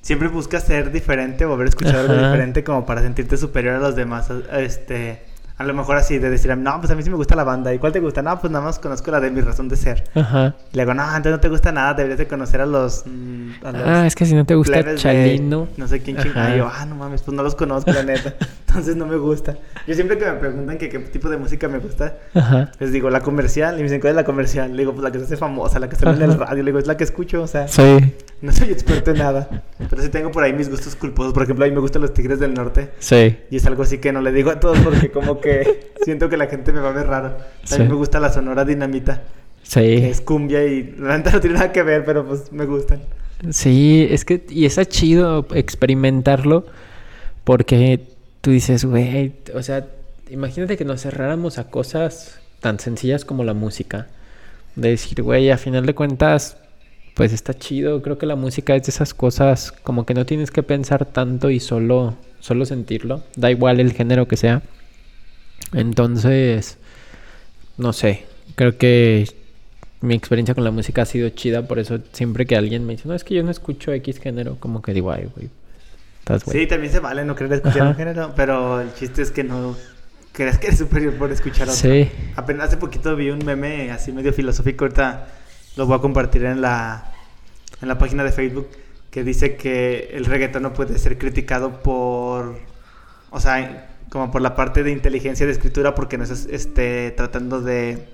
[0.01, 3.95] Siempre buscas ser diferente o haber escuchado algo diferente como para sentirte superior a los
[3.97, 4.29] demás.
[4.53, 5.23] Este,
[5.57, 7.73] a lo mejor así de decir, no, pues a mí sí me gusta la banda.
[7.73, 8.21] ¿Y cuál te gusta?
[8.21, 10.05] No, pues nada más conozco la de mi razón de ser.
[10.15, 10.55] Ajá.
[10.71, 13.03] Le digo, no, entonces no te gusta nada, deberías de conocer a los...
[13.05, 15.67] mm, a los Ah, es que si no te gusta de Chalino.
[15.75, 16.55] No sé quién chingada.
[16.55, 18.33] Y yo, ah, no mames, pues no los conozco, la neta.
[18.75, 19.57] Entonces no me gusta.
[19.87, 22.71] Yo siempre que me preguntan que qué tipo de música me gusta, Ajá.
[22.79, 23.75] les digo, la comercial.
[23.75, 24.71] Y me dicen, ¿cuál es la comercial?
[24.71, 26.61] Le digo, pues la que se hace famosa, la que está en el radio.
[26.63, 27.97] Le digo, es la que escucho, o sea, Sí,
[28.41, 29.63] no soy experto en nada.
[29.89, 31.33] Pero sí tengo por ahí mis gustos culposos.
[31.33, 32.89] Por ejemplo, a mí me gustan los Tigres del Norte.
[32.99, 33.37] sí.
[33.49, 36.35] Y es algo así que no le digo a todos porque como que siento que
[36.37, 37.29] la gente me va a ver raro.
[37.69, 37.93] También Sí.
[37.93, 39.21] me gusta la Sonora Dinamita,
[39.63, 40.05] que Sí.
[40.05, 42.99] es cumbia y la no tiene nada que ver, pero pues me gustan.
[43.49, 46.65] Sí, es que, y está chido experimentarlo
[47.43, 48.14] porque
[48.45, 49.87] tú dices, güey, o sea,
[50.29, 54.05] imagínate que nos cerráramos a cosas tan sencillas como la música.
[54.75, 56.55] De decir, güey, a final de cuentas,
[57.15, 58.03] pues está chido.
[58.03, 61.49] Creo que la música es de esas cosas como que no tienes que pensar tanto
[61.49, 63.23] y solo, solo sentirlo.
[63.35, 64.61] Da igual el género que sea.
[65.73, 66.77] Entonces,
[67.77, 69.27] no sé, creo que
[70.01, 73.07] mi experiencia con la música ha sido chida, por eso siempre que alguien me dice,
[73.07, 75.49] no, es que yo no escucho X género, como que digo, ay, güey,
[76.51, 77.89] Sí, también se vale no querer escuchar Ajá.
[77.91, 79.75] un género, pero el chiste es que no
[80.31, 81.75] creas que eres superior por escuchar otro.
[81.79, 82.09] Sí.
[82.35, 85.27] Apenas hace poquito vi un meme así medio filosófico, ahorita
[85.77, 87.11] lo voy a compartir en la,
[87.81, 88.67] en la página de Facebook,
[89.11, 92.57] que dice que el reggaetón no puede ser criticado por,
[93.29, 97.61] o sea, como por la parte de inteligencia de escritura, porque no estás este, tratando
[97.61, 98.07] de,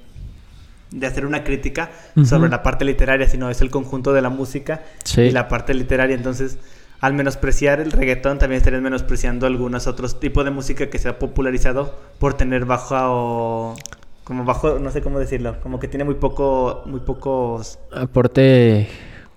[0.92, 1.92] de hacer una crítica
[2.26, 5.22] sobre la parte literaria, sino es el conjunto de la música Sí.
[5.22, 6.16] y la parte literaria.
[6.16, 6.58] Entonces,
[7.02, 11.18] al menospreciar el reggaetón, también estarías menospreciando algunos otros tipos de música que se ha
[11.18, 13.76] popularizado por tener bajo o
[14.24, 17.80] como bajo, no sé cómo decirlo, como que tiene muy poco, muy pocos.
[17.92, 18.88] Aporte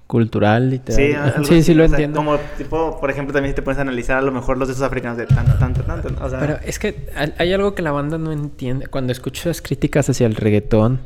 [0.06, 2.18] cultural, Sí, algo sí, así, sí, lo o sea, entiendo.
[2.18, 4.84] Como tipo, por ejemplo, también si te puedes analizar a lo mejor los de esos
[4.84, 6.08] africanos de tanto, tanto, tanto.
[6.22, 8.88] O sea, Pero es que hay hay algo que la banda no entiende.
[8.88, 11.00] Cuando escucho las críticas hacia el reggaetón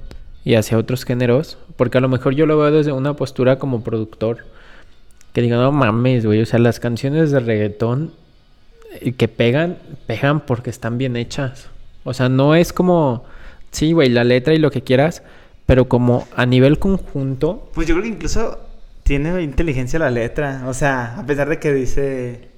[0.45, 3.85] y hacia otros géneros, porque a lo mejor yo lo veo desde una postura como
[3.85, 4.39] productor,
[5.41, 8.13] que digo, no mames, güey, o sea, las canciones de reggaetón
[9.01, 11.69] eh, que pegan, pegan porque están bien hechas.
[12.05, 13.25] O sea, no es como,
[13.71, 15.23] sí, güey, la letra y lo que quieras,
[15.67, 18.59] pero como a nivel conjunto, pues yo creo que incluso
[19.03, 20.63] tiene inteligencia la letra.
[20.67, 22.49] O sea, a pesar de que dice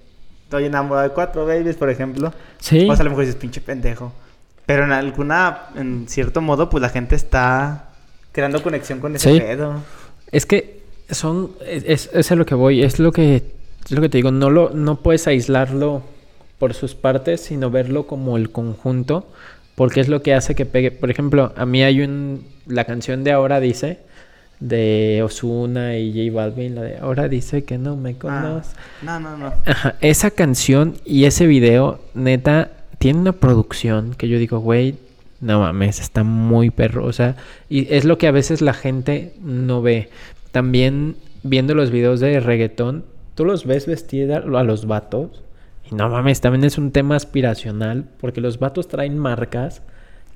[0.45, 2.33] estoy enamorado de cuatro babies, por ejemplo.
[2.59, 2.89] sí.
[2.89, 4.13] O sea, a lo mejor dices, pinche pendejo.
[4.67, 7.91] Pero en alguna, en cierto modo, pues la gente está
[8.33, 9.41] creando conexión con ese Sí.
[9.41, 9.75] pedo.
[10.33, 10.80] Es que
[11.13, 13.37] son es, es, es a lo que voy, es lo que
[13.85, 16.03] es lo que te digo, no lo no puedes aislarlo
[16.59, 19.27] por sus partes, sino verlo como el conjunto,
[19.75, 20.91] porque es lo que hace que pegue.
[20.91, 23.99] Por ejemplo, a mí hay un la canción de Ahora dice
[24.61, 28.77] de Osuna y J Balvin, la de Ahora dice que no me Ah, conoce.
[29.03, 29.53] no, no, no.
[29.65, 34.97] Ajá, esa canción y ese video, neta, tiene una producción que yo digo, güey,
[35.41, 37.07] no mames, está muy perro.
[37.07, 37.37] O sea,
[37.71, 40.11] y es lo que a veces la gente no ve.
[40.53, 45.43] También viendo los videos de reggaetón, tú los ves vestir a los vatos.
[45.91, 48.05] Y no mames, también es un tema aspiracional.
[48.21, 49.83] Porque los vatos traen marcas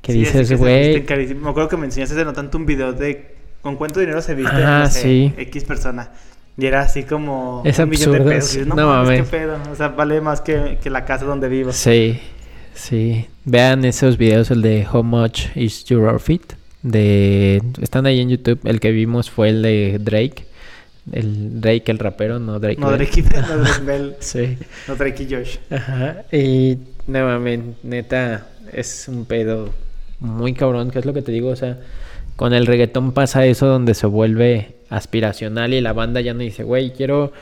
[0.02, 1.02] que Sí, dices, güey.
[1.34, 4.34] Me acuerdo que me enseñaste hace no tanto un video de con cuánto dinero se
[4.34, 5.32] viste no sé, sí.
[5.38, 6.10] X persona.
[6.56, 8.66] Y era así como Es un millón de absurdo, pesos.
[8.66, 9.22] No, No mames, mames.
[9.30, 9.56] qué pedo.
[9.72, 11.72] O sea, vale más que, que la casa donde vivo.
[11.72, 12.20] Sí,
[12.74, 13.26] sí.
[13.44, 16.52] Vean esos videos, el de How Much is Your Outfit.
[16.84, 17.60] De...
[17.80, 18.60] Están ahí en YouTube.
[18.64, 20.44] El que vimos fue el de Drake.
[21.12, 22.80] El Drake, el rapero, no Drake.
[22.80, 22.98] No Bell.
[22.98, 24.56] Drake, no Drake Bell, Sí.
[24.86, 25.56] no Drake y Josh.
[25.70, 26.24] Ajá.
[26.30, 29.70] Y no mames, neta, es un pedo
[30.20, 31.78] muy cabrón, que es lo que te digo, o sea,
[32.36, 36.62] con el reggaetón pasa eso donde se vuelve aspiracional y la banda ya no dice,
[36.62, 37.32] güey, quiero,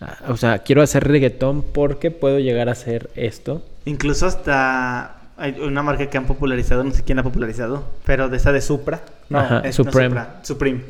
[0.00, 3.62] ah, o sea, quiero hacer reggaetón porque puedo llegar a hacer esto.
[3.84, 8.28] Incluso hasta hay una marca que han popularizado, no sé quién la ha popularizado, pero
[8.28, 9.02] de esa de Supra.
[9.28, 10.08] No, Ajá, es- no Supreme.
[10.08, 10.80] Supra, Supreme.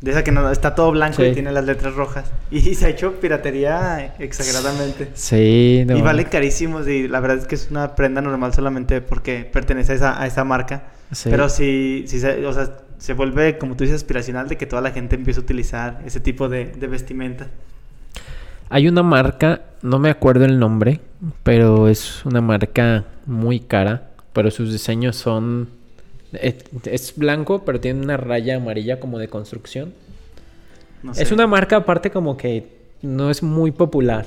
[0.00, 1.28] De esa que no, está todo blanco Sí.
[1.28, 2.24] y tiene las letras rojas.
[2.50, 5.10] Y se ha hecho piratería exageradamente.
[5.14, 5.96] Sí, no.
[5.96, 9.92] Y vale carísimos y la verdad es que es una prenda normal solamente porque pertenece
[9.92, 10.84] a esa, a esa marca.
[11.12, 11.28] Sí.
[11.30, 14.82] Pero si, si se, o sea, se vuelve, como tú dices, aspiracional de que toda
[14.82, 17.46] la gente empiece a utilizar ese tipo de, de vestimenta.
[18.74, 21.00] Hay una marca, no me acuerdo el nombre,
[21.42, 25.68] pero es una marca muy cara, pero sus diseños son...
[26.32, 26.54] Es,
[26.84, 29.92] es blanco, pero tiene una raya amarilla como de construcción.
[31.02, 31.34] No Es sé.
[31.34, 32.66] una marca aparte como que
[33.02, 34.24] no es muy popular.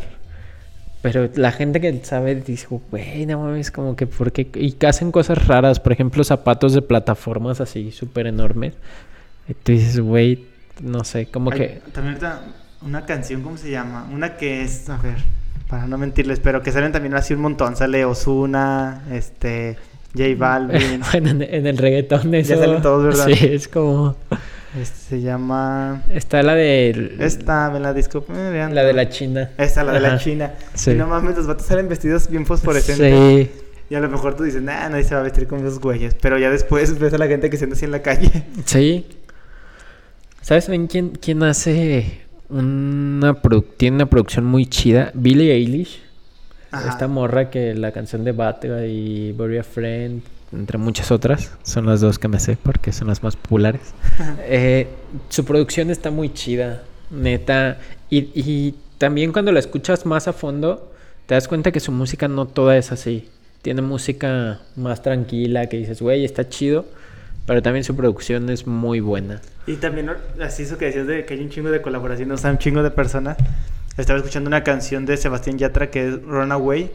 [1.02, 4.48] Pero la gente que sabe dice, güey, no mames, como que porque...
[4.54, 8.76] Y que hacen cosas raras, por ejemplo, zapatos de plataformas así súper enormes.
[9.48, 10.46] Y tú dices, güey,
[10.84, 11.82] no sé, como que...
[11.92, 12.42] También ahorita
[12.82, 14.08] una canción, ¿cómo se llama?
[14.12, 15.18] Una que es, a ver,
[15.68, 17.76] para no mentirles, pero que salen también así un montón.
[17.76, 19.78] Sale Osuna, este,
[20.16, 21.02] J Balvin.
[21.12, 22.58] bueno, en, en el reggaetón eso...
[22.58, 23.26] salen todos, ¿verdad?
[23.38, 24.16] Sí, es como...
[24.80, 26.04] este se llama...
[26.10, 27.16] Está la de...
[27.20, 28.26] Esta, me la disco.
[28.28, 28.76] vean.
[28.76, 29.52] La de la China.
[29.58, 30.18] Esta, la de la.
[30.18, 30.54] China.
[30.74, 30.92] Sí.
[30.92, 33.48] Y no mames, los vatos salen vestidos bien fosforescentes.
[33.48, 33.62] Sí.
[33.90, 36.16] Y a lo mejor tú dices, nah, nadie se va a vestir con esos güeyes.
[36.16, 38.46] Pero ya después ves a la gente que se anda así en la calle.
[38.66, 39.06] Sí.
[40.42, 43.36] ¿Sabes también quién, quién hace una
[43.78, 45.12] tiene una producción muy chida?
[45.14, 46.02] Billie Eilish.
[46.72, 46.90] Ajá.
[46.90, 50.22] Esta morra que la canción de Bad y Bury a Friend,
[50.52, 53.94] entre muchas otras, son las dos que me sé porque son las más populares.
[54.48, 54.88] Eh,
[55.30, 57.80] su producción está muy chida, neta.
[58.10, 60.92] Y, y también cuando la escuchas más a fondo,
[61.26, 63.30] te das cuenta que su música no toda es así.
[63.62, 66.86] Tiene música más tranquila que dices, güey, está chido.
[67.46, 69.42] Pero también su producción es muy buena.
[69.68, 70.10] Y también,
[70.42, 72.82] así eso que decías de que hay un chingo de colaboraciones, o sea, un chingo
[72.82, 73.38] de personas.
[73.98, 76.92] Estaba escuchando una canción de Sebastián Yatra que es Runaway.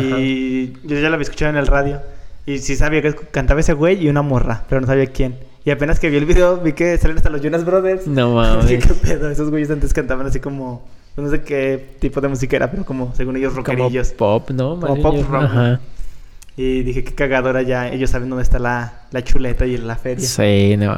[0.00, 2.00] Y yo ya la había escuchado en el radio.
[2.44, 5.36] Y sí sabía que cantaba ese güey y una morra, pero no sabía quién.
[5.64, 8.06] Y apenas que vi el video, vi que salen hasta los Jonas Brothers.
[8.06, 8.86] No mames.
[8.86, 9.30] ¿qué pedo?
[9.30, 10.86] Esos güeyes antes cantaban así como.
[11.16, 14.10] No sé qué tipo de música era, pero como, según ellos, Como rockerillos.
[14.12, 14.78] pop, ¿no?
[14.78, 15.38] Como pop rock, ¿no?
[15.40, 15.80] Ajá.
[16.56, 17.88] Y dije, qué cagadora ya.
[17.88, 20.26] Ellos saben dónde está la, la chuleta y la feria.
[20.26, 20.96] Sí, no.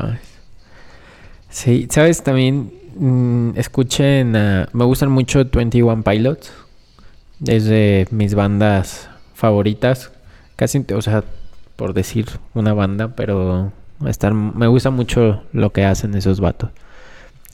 [1.50, 2.22] Sí, ¿sabes?
[2.22, 6.52] También mm, escuchen, me gustan mucho 21 Pilots.
[7.46, 10.12] Es de mis bandas favoritas.
[10.56, 11.24] Casi, o sea,
[11.76, 13.72] por decir una banda, pero
[14.06, 16.70] estar, me gusta mucho lo que hacen esos vatos.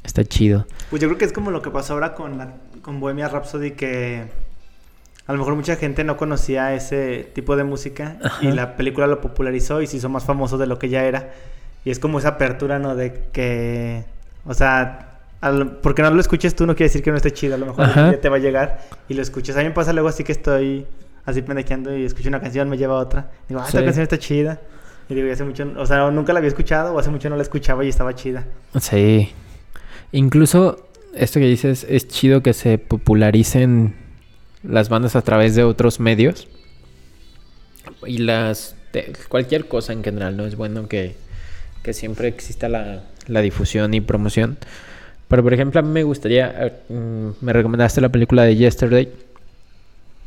[0.03, 0.67] Está chido.
[0.91, 3.73] Pues yo creo que es como lo que pasó ahora con, la, con Bohemia Rhapsody,
[3.73, 4.25] que
[5.27, 9.21] a lo mejor mucha gente no conocía ese tipo de música y la película lo
[9.21, 11.33] popularizó y se hizo más famoso de lo que ya era.
[11.85, 12.95] Y es como esa apertura, ¿no?
[12.95, 14.05] De que,
[14.47, 15.11] o sea,
[15.41, 17.67] al- porque no lo escuches tú no quiere decir que no esté chido, a lo
[17.67, 18.13] mejor Ajá.
[18.13, 19.57] ya te va a llegar y lo escuchas.
[19.57, 20.87] A mí me pasa luego así que estoy
[21.27, 23.31] así pendejeando y escucho una canción, me lleva a otra.
[23.49, 23.85] Digo, ah, esta Sí.
[23.85, 24.61] canción está chida.
[25.09, 27.37] Y digo, y hace mucho, o sea, nunca la había escuchado o hace mucho no
[27.37, 28.45] la escuchaba y estaba chida.
[28.81, 29.31] Sí.
[30.13, 33.95] Incluso esto que dices es chido que se popularicen
[34.65, 36.49] las bandas a través de otros medios.
[38.07, 38.77] Y las
[39.29, 40.47] cualquier cosa en general, ¿no?
[40.47, 41.17] Es bueno que,
[41.83, 44.59] que siempre exista la, la difusión y promoción.
[45.29, 46.55] Pero por ejemplo, a mí me gustaría.
[46.67, 49.09] eh, mm, me recomendaste la película de Yesterday.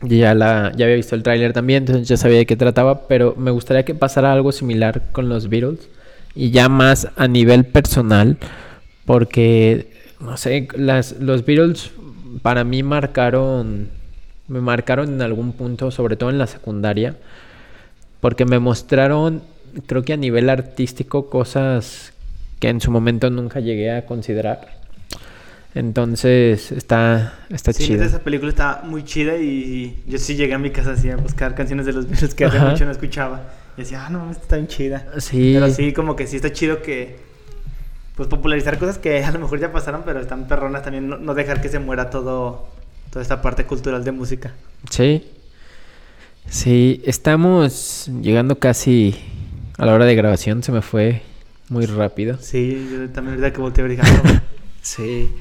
[0.03, 3.33] Ya la ya había visto el tráiler también, entonces ya sabía de qué trataba, pero
[3.35, 5.89] me gustaría que pasara algo similar con los Beatles
[6.35, 8.37] y ya más a nivel personal,
[9.05, 9.87] porque
[10.19, 11.91] no sé, las los Beatles
[12.43, 13.89] para mí marcaron
[14.47, 17.15] me marcaron en algún punto, sobre todo en la secundaria,
[18.21, 19.41] porque me mostraron
[19.85, 22.13] creo que a nivel artístico cosas
[22.59, 24.77] que en su momento nunca llegué a considerar.
[25.75, 27.97] Entonces está está Sí, chido.
[27.99, 31.17] neta, esa película está muy chida y yo sí llegué a mi casa así a
[31.17, 32.71] buscar canciones de los Beatles que hace Ajá.
[32.71, 33.41] mucho no escuchaba.
[33.77, 35.05] Y decía, ah, no, está bien chida.
[35.19, 35.51] Sí.
[35.53, 37.17] Pero sí, como que sí está chido que.
[38.15, 41.07] Pues popularizar cosas que a lo mejor ya pasaron, pero están perronas también.
[41.07, 42.65] No, no dejar que se muera todo.
[43.17, 44.53] Toda esta parte cultural de música.
[44.91, 45.23] Sí.
[46.47, 49.15] Sí, estamos llegando casi
[49.79, 50.61] a la hora de grabación.
[50.61, 51.23] Se me fue
[51.67, 52.37] muy rápido.
[52.39, 54.43] Sí, yo también ahorita que volteé a ah.
[54.83, 55.31] Sí.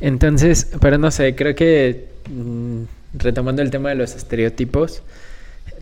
[0.00, 2.82] Entonces, pero no sé, creo que mm,
[3.14, 5.04] retomando el tema de los estereotipos,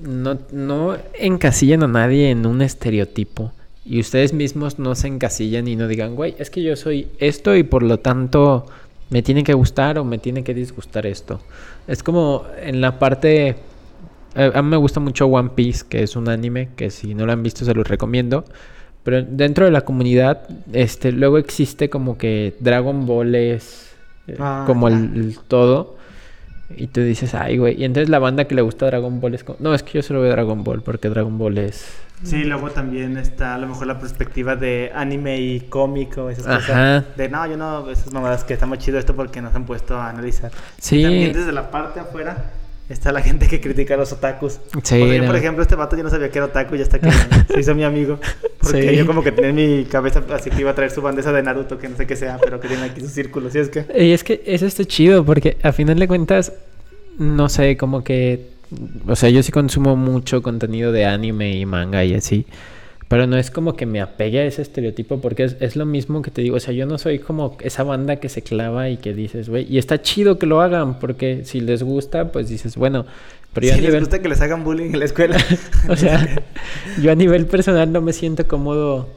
[0.02, 3.50] no, no encasillan a nadie en un estereotipo.
[3.86, 7.56] Y ustedes mismos no se encasillan y no digan, güey, es que yo soy esto
[7.56, 8.66] y por lo tanto
[9.10, 11.40] me tiene que gustar o me tiene que disgustar esto.
[11.86, 13.56] Es como en la parte...
[14.36, 17.32] A mí me gusta mucho One Piece, que es un anime que si no lo
[17.32, 18.44] han visto se los recomiendo.
[19.04, 23.94] Pero dentro de la comunidad, este, luego existe como que Dragon Ball es
[24.26, 25.96] eh, Ah, como el todo.
[26.76, 27.80] Y tú dices, ay, güey.
[27.80, 30.02] Y entonces la banda que le gusta Dragon Ball es como, no, es que yo
[30.02, 31.86] solo veo Dragon Ball porque Dragon Ball es.
[32.22, 36.56] Sí, luego también está a lo mejor la perspectiva de anime y cómico, esas Ajá.
[36.56, 37.16] cosas.
[37.16, 39.96] De no, yo no, esas mamadas que está muy chido esto porque nos han puesto
[39.96, 40.50] a analizar.
[40.78, 41.00] Sí.
[41.00, 42.50] Y también desde la parte afuera
[42.88, 44.60] está la gente que critica a los otakus.
[44.82, 47.10] Sí, yo, por ejemplo, este vato yo no sabía que era otaku y hasta que
[47.52, 48.18] se hizo mi amigo.
[48.60, 48.96] Porque Sí.
[48.96, 51.42] yo como que tenía en mi cabeza así que iba a traer su bandeja de
[51.42, 53.50] Naruto, que no sé qué sea, pero que tiene aquí su círculo.
[53.50, 53.86] ¿sí es que?
[53.98, 56.52] Y es que eso está chido porque a final de cuentas,
[57.18, 58.48] no sé, como que,
[59.06, 62.46] o sea, yo sí consumo mucho contenido de anime y manga y así,
[63.08, 66.22] pero no es como que me apegue a ese estereotipo porque es, es lo mismo
[66.22, 68.96] que te digo, o sea, yo no soy como esa banda que se clava y
[68.96, 72.76] que dices, güey, y está chido que lo hagan porque si les gusta, pues dices,
[72.76, 73.06] bueno,
[73.52, 74.00] pero yo Si a les nivel...
[74.00, 75.36] gusta que les hagan bullying en la escuela.
[75.88, 76.42] O sea,
[77.00, 79.08] yo a nivel personal no me siento cómodo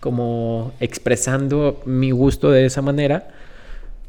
[0.00, 3.28] como expresando mi gusto de esa manera.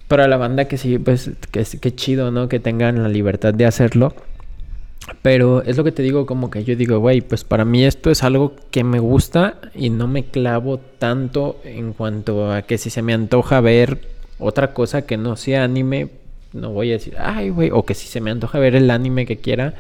[0.08, 2.48] Pero a la banda que sí, pues, que, que chido, ¿no?
[2.50, 4.16] Que tengan la libertad de hacerlo.
[5.22, 8.10] Pero es lo que te digo, como que yo digo, güey, pues para mí esto
[8.10, 12.90] es algo que me gusta y no me clavo tanto en cuanto a que si
[12.90, 14.00] se me antoja ver
[14.38, 16.10] otra cosa que no sea anime,
[16.54, 19.26] no voy a decir, ay, güey, o que si se me antoja ver el anime
[19.26, 19.74] que quiera,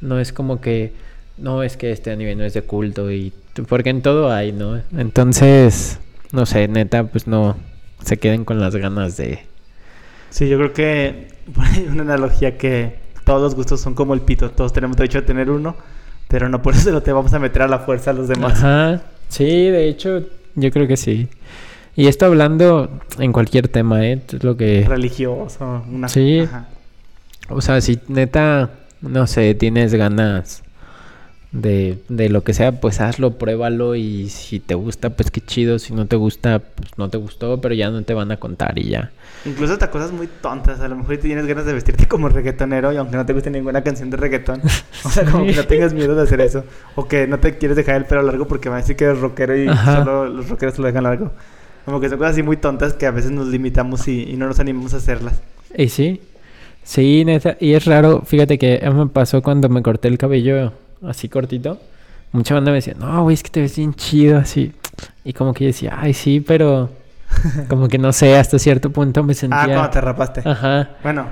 [0.00, 0.92] no es como que,
[1.38, 3.32] no, es que este anime no es de culto y
[3.68, 4.80] porque en todo hay, ¿no?
[4.96, 6.00] Entonces,
[6.32, 7.56] no sé, neta, pues no
[8.04, 9.40] se queden con las ganas de...
[10.30, 11.28] Sí, yo creo que
[11.90, 15.50] una analogía que todos los gustos son como el pito, todos tenemos derecho a tener
[15.50, 15.76] uno,
[16.28, 18.54] pero no por eso lo te vamos a meter a la fuerza a los demás.
[18.62, 20.22] Ajá, sí, de hecho,
[20.54, 21.28] yo creo que sí.
[21.94, 24.22] Y esto hablando en cualquier tema, ¿eh?
[24.32, 24.84] Es lo que...
[24.88, 26.40] Religioso, una Sí.
[26.40, 26.68] ajá.
[27.50, 28.70] O sea, si neta,
[29.02, 30.61] no sé, tienes ganas
[31.52, 35.78] de, de lo que sea, pues hazlo, pruébalo y si te gusta, pues qué chido.
[35.78, 38.78] Si no te gusta, pues no te gustó, pero ya no te van a contar
[38.78, 39.10] y ya.
[39.44, 42.96] Incluso hasta cosas muy tontas, a lo mejor tienes ganas de vestirte como reggaetonero y
[42.96, 44.62] aunque no te guste ninguna canción de reggaetón,
[45.04, 47.76] o sea, como que no tengas miedo de hacer eso, o que no te quieres
[47.76, 49.98] dejar el pelo largo porque van a decir que eres rockero y Ajá.
[49.98, 51.32] solo los rockeros lo dejan largo.
[51.84, 54.46] Como que son cosas así muy tontas que a veces nos limitamos y, y no
[54.46, 55.42] nos animamos a hacerlas.
[55.76, 56.20] Y sí,
[56.84, 57.56] sí, neta.
[57.58, 60.72] Y es raro, fíjate que me pasó cuando me corté el cabello
[61.06, 61.78] así cortito.
[62.32, 64.72] Mucha banda me decía, no, güey, es que te ves bien chido así.
[65.24, 66.90] Y como que yo decía, ay, sí, pero
[67.68, 69.62] como que no sé, hasta cierto punto me sentía...
[69.62, 70.42] Ah, cuando te rapaste.
[70.44, 70.90] Ajá.
[71.02, 71.26] Bueno,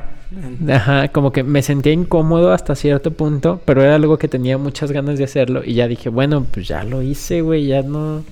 [0.72, 4.92] Ajá, como que me sentía incómodo hasta cierto punto, pero era algo que tenía muchas
[4.92, 8.22] ganas de hacerlo y ya dije, bueno, pues ya lo hice, güey, ya no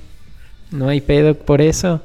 [0.71, 2.01] no hay pedo por eso.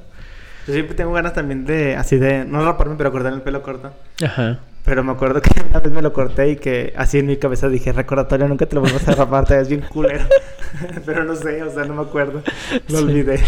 [0.65, 3.91] yo siempre tengo ganas también de, así de, no raparme, pero cortar el pelo corto.
[4.23, 4.59] Ajá.
[4.86, 7.69] Pero me acuerdo que una vez me lo corté y que así en mi cabeza
[7.69, 10.25] dije, recordatorio, nunca te lo vuelvas a rapar, te ves bien culero.
[11.05, 12.43] Pero no sé, o sea, no me acuerdo.
[12.89, 13.03] Lo Sí.
[13.03, 13.39] olvidé.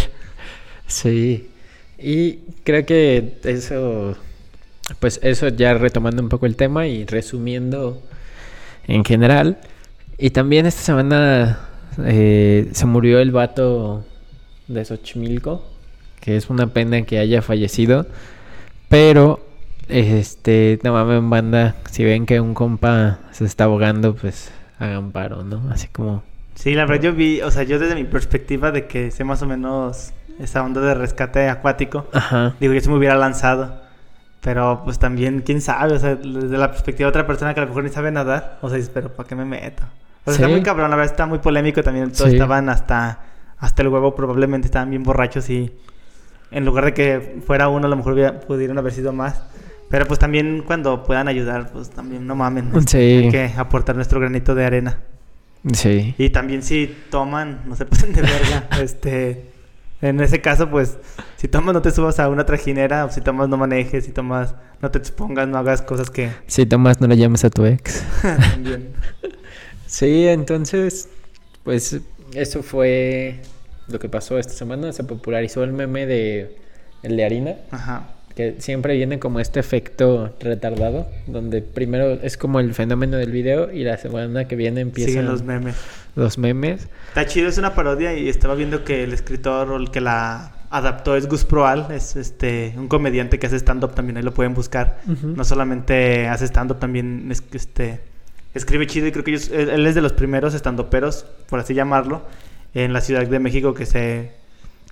[0.87, 1.49] Sí.
[1.97, 4.15] Y creo que eso
[4.99, 8.01] pues eso ya retomando un poco el tema y resumiendo
[8.87, 9.57] en general.
[10.17, 11.59] Y también esta semana
[12.05, 14.05] eh, se murió el vato
[14.67, 15.65] de Xochimilco,
[16.21, 18.05] que es una pena que haya fallecido.
[18.89, 19.44] Pero,
[19.89, 25.43] este, no mames, banda, si ven que un compa se está ahogando, pues hagan paro,
[25.43, 25.61] ¿no?
[25.71, 26.23] Así como...
[26.55, 29.41] Sí, la verdad yo vi, o sea, yo desde mi perspectiva de que sé más
[29.41, 32.55] o menos esa onda de rescate acuático, Ajá.
[32.59, 33.83] digo, yo se me hubiera lanzado.
[34.41, 37.63] Pero pues también, quién sabe, o sea, desde la perspectiva de otra persona que a
[37.63, 39.83] lo mejor ni sabe nadar, o sea, dices, pero ¿para qué me meto?
[40.23, 40.51] O sea, está Sí.
[40.51, 42.35] muy cabrón, la verdad está muy polémico también, todos Sí.
[42.35, 43.21] estaban hasta,
[43.57, 45.73] hasta el huevo, probablemente estaban bien borrachos y
[46.51, 49.41] en lugar de que fuera uno, a lo mejor hubiera- pudieron haber sido más.
[49.89, 52.71] Pero pues también cuando puedan ayudar, pues también no mamen.
[52.87, 52.97] Sí.
[52.97, 54.99] Hay que aportar nuestro granito de arena.
[55.73, 56.15] Sí.
[56.17, 58.67] Y también si toman, no se pasen de verga.
[58.81, 59.49] este,
[60.01, 60.97] en ese caso, pues,
[61.37, 64.55] si tomas no te subas a una trajinera, o si tomas no manejes, si tomas
[64.81, 68.03] no te expongas, no hagas cosas que Si tomas, no le llames a tu ex.
[68.21, 68.93] también.
[69.87, 71.09] Sí, entonces,
[71.63, 72.01] pues
[72.33, 73.39] eso fue
[73.87, 74.91] lo que pasó esta semana.
[74.91, 76.57] Se popularizó el meme de
[77.03, 77.55] el de harina.
[77.71, 78.14] Ajá.
[78.35, 83.71] Que siempre viene como este efecto retardado, donde primero es como el fenómeno del video
[83.71, 85.75] y la semana que viene empiezan Siguen los memes.
[86.15, 86.87] los memes.
[87.07, 90.51] Está chido, es una parodia y estaba viendo que el escritor o el que la
[90.69, 94.53] adaptó es Gus Proal, es este un comediante que hace stand-up también, ahí lo pueden
[94.53, 94.99] buscar.
[95.23, 98.01] No solamente hace stand-up, también es, este,
[98.53, 101.73] escribe chido y creo que ellos- él, él es de los primeros stand-uperos, por así
[101.73, 102.23] llamarlo,
[102.73, 104.31] en la Ciudad de México que se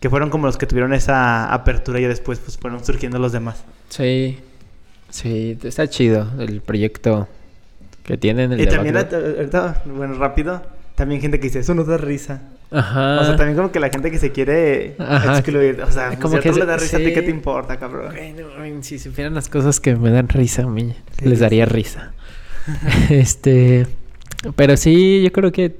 [0.03, 3.63] que fueron como los que tuvieron esa apertura y después pues fueron surgiendo los demás.
[3.87, 4.37] Sí,
[5.09, 7.29] sí, está chido el proyecto
[8.03, 8.51] que tienen.
[8.51, 10.61] El y también, ahorita- bueno, rápido,
[10.95, 12.41] también gente que dice, eso no da risa.
[12.69, 13.21] Ajá.
[13.21, 15.37] O sea, también como que la gente que se quiere Ajá.
[15.37, 15.81] excluir.
[15.81, 17.13] O sea, Como que le da risa a ti.
[17.13, 18.11] ¿qué te importa, cabrón?
[18.13, 21.37] Güey, no, ay, si supieran las cosas que me dan risa a mí, Sí, les
[21.37, 21.43] sí.
[21.43, 22.11] daría risa.
[23.09, 23.87] este,
[24.57, 25.77] pero sí, yo creo que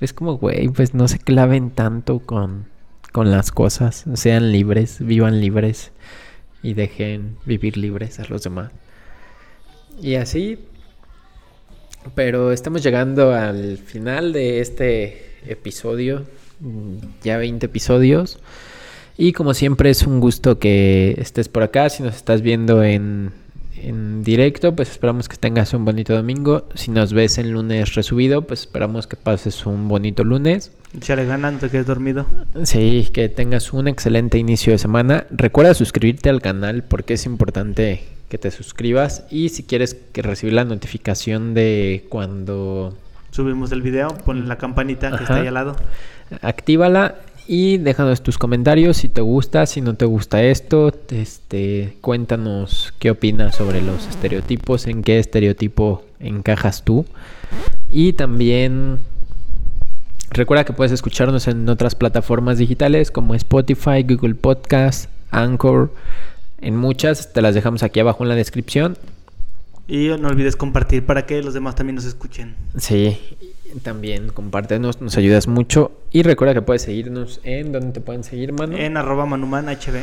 [0.00, 2.66] es como, güey, pues no se claven tanto con,
[3.14, 4.06] con las cosas.
[4.14, 5.92] Sean libres, vivan libres
[6.64, 8.72] y dejen vivir libres a los demás.
[10.02, 10.58] Y así,
[12.16, 16.24] pero estamos llegando al final de este episodio,
[16.58, 18.40] mm, ya 20 episodios.
[19.16, 21.90] Y como siempre es un gusto que estés por acá.
[21.90, 23.30] Si nos estás viendo en,
[23.76, 26.68] en directo, pues esperamos que tengas un bonito domingo.
[26.74, 30.72] Si nos ves en lunes resubido, pues esperamos que pases un bonito lunes.
[30.96, 32.26] Échale ganas, no te quedes dormido.
[32.62, 35.26] Sí, que tengas un excelente inicio de semana.
[35.30, 39.24] Recuerda suscribirte al canal porque es importante que te suscribas.
[39.30, 42.96] Y si quieres que recibir la notificación de cuando
[43.34, 45.74] Subimos el video, pon la campanita que está ahí al lado.
[46.40, 47.16] actívala
[47.46, 53.10] y déjanos tus comentarios si te gusta, si no te gusta esto, este, cuéntanos qué
[53.10, 57.04] opinas sobre los estereotipos, en qué estereotipo encajas tú
[57.90, 58.98] y también
[60.30, 65.92] recuerda que puedes escucharnos en otras plataformas digitales como Spotify, Google Podcast, Anchor,
[66.60, 68.96] en muchas te las dejamos aquí abajo en la descripción.
[69.86, 72.56] Y no olvides compartir para que los demás también nos escuchen.
[72.78, 73.18] Sí,
[73.82, 75.92] también compártenos, nos ayudas mucho.
[76.10, 78.76] Y recuerda que puedes seguirnos en donde te pueden seguir, mano.
[78.76, 80.02] En arroba manuman hb.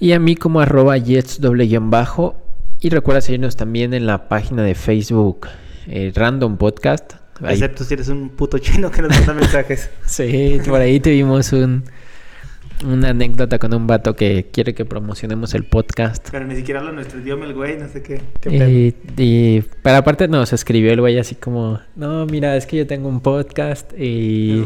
[0.00, 2.36] Y a mí como arroba jets doble guion bajo.
[2.80, 5.46] Y recuerda seguirnos también en la página de Facebook
[5.86, 7.14] eh, Random Podcast.
[7.40, 9.90] Ahí- Excepto si eres un puto chino que nos manda mensajes.
[10.06, 11.84] Sí, por ahí tuvimos un,
[12.84, 16.28] una anécdota con un vato que quiere que promocionemos el podcast.
[16.30, 18.20] Pero ni siquiera habla nuestro idioma el güey, no sé qué.
[18.40, 18.68] qué pedo.
[18.68, 22.86] Y, y- pero aparte nos escribió el güey así como, no, mira, es que yo
[22.86, 24.64] tengo un podcast y...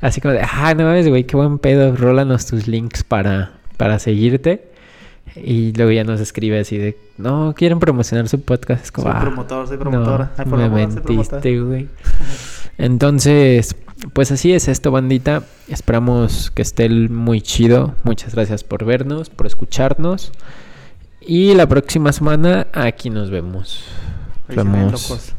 [0.00, 3.98] Así como de, ah, no mames, güey, qué buen pedo, rólanos tus links para, para
[3.98, 4.68] seguirte.
[5.36, 8.84] Y luego ya nos escribe así de, no, quieren promocionar su podcast.
[8.84, 10.32] Es como, Soy "Ah, promotor, soy promotora.
[10.36, 11.40] Ay, por me favor, soy promotora".
[11.40, 11.88] mentiste, güey.
[12.78, 13.76] Entonces,
[14.12, 15.44] pues así es esto, bandita.
[15.68, 17.94] Esperamos que esté muy chido.
[18.04, 20.32] Muchas gracias por vernos, por escucharnos.
[21.20, 23.84] Y la próxima semana aquí nos vemos.
[24.48, 25.34] Ven Vemos.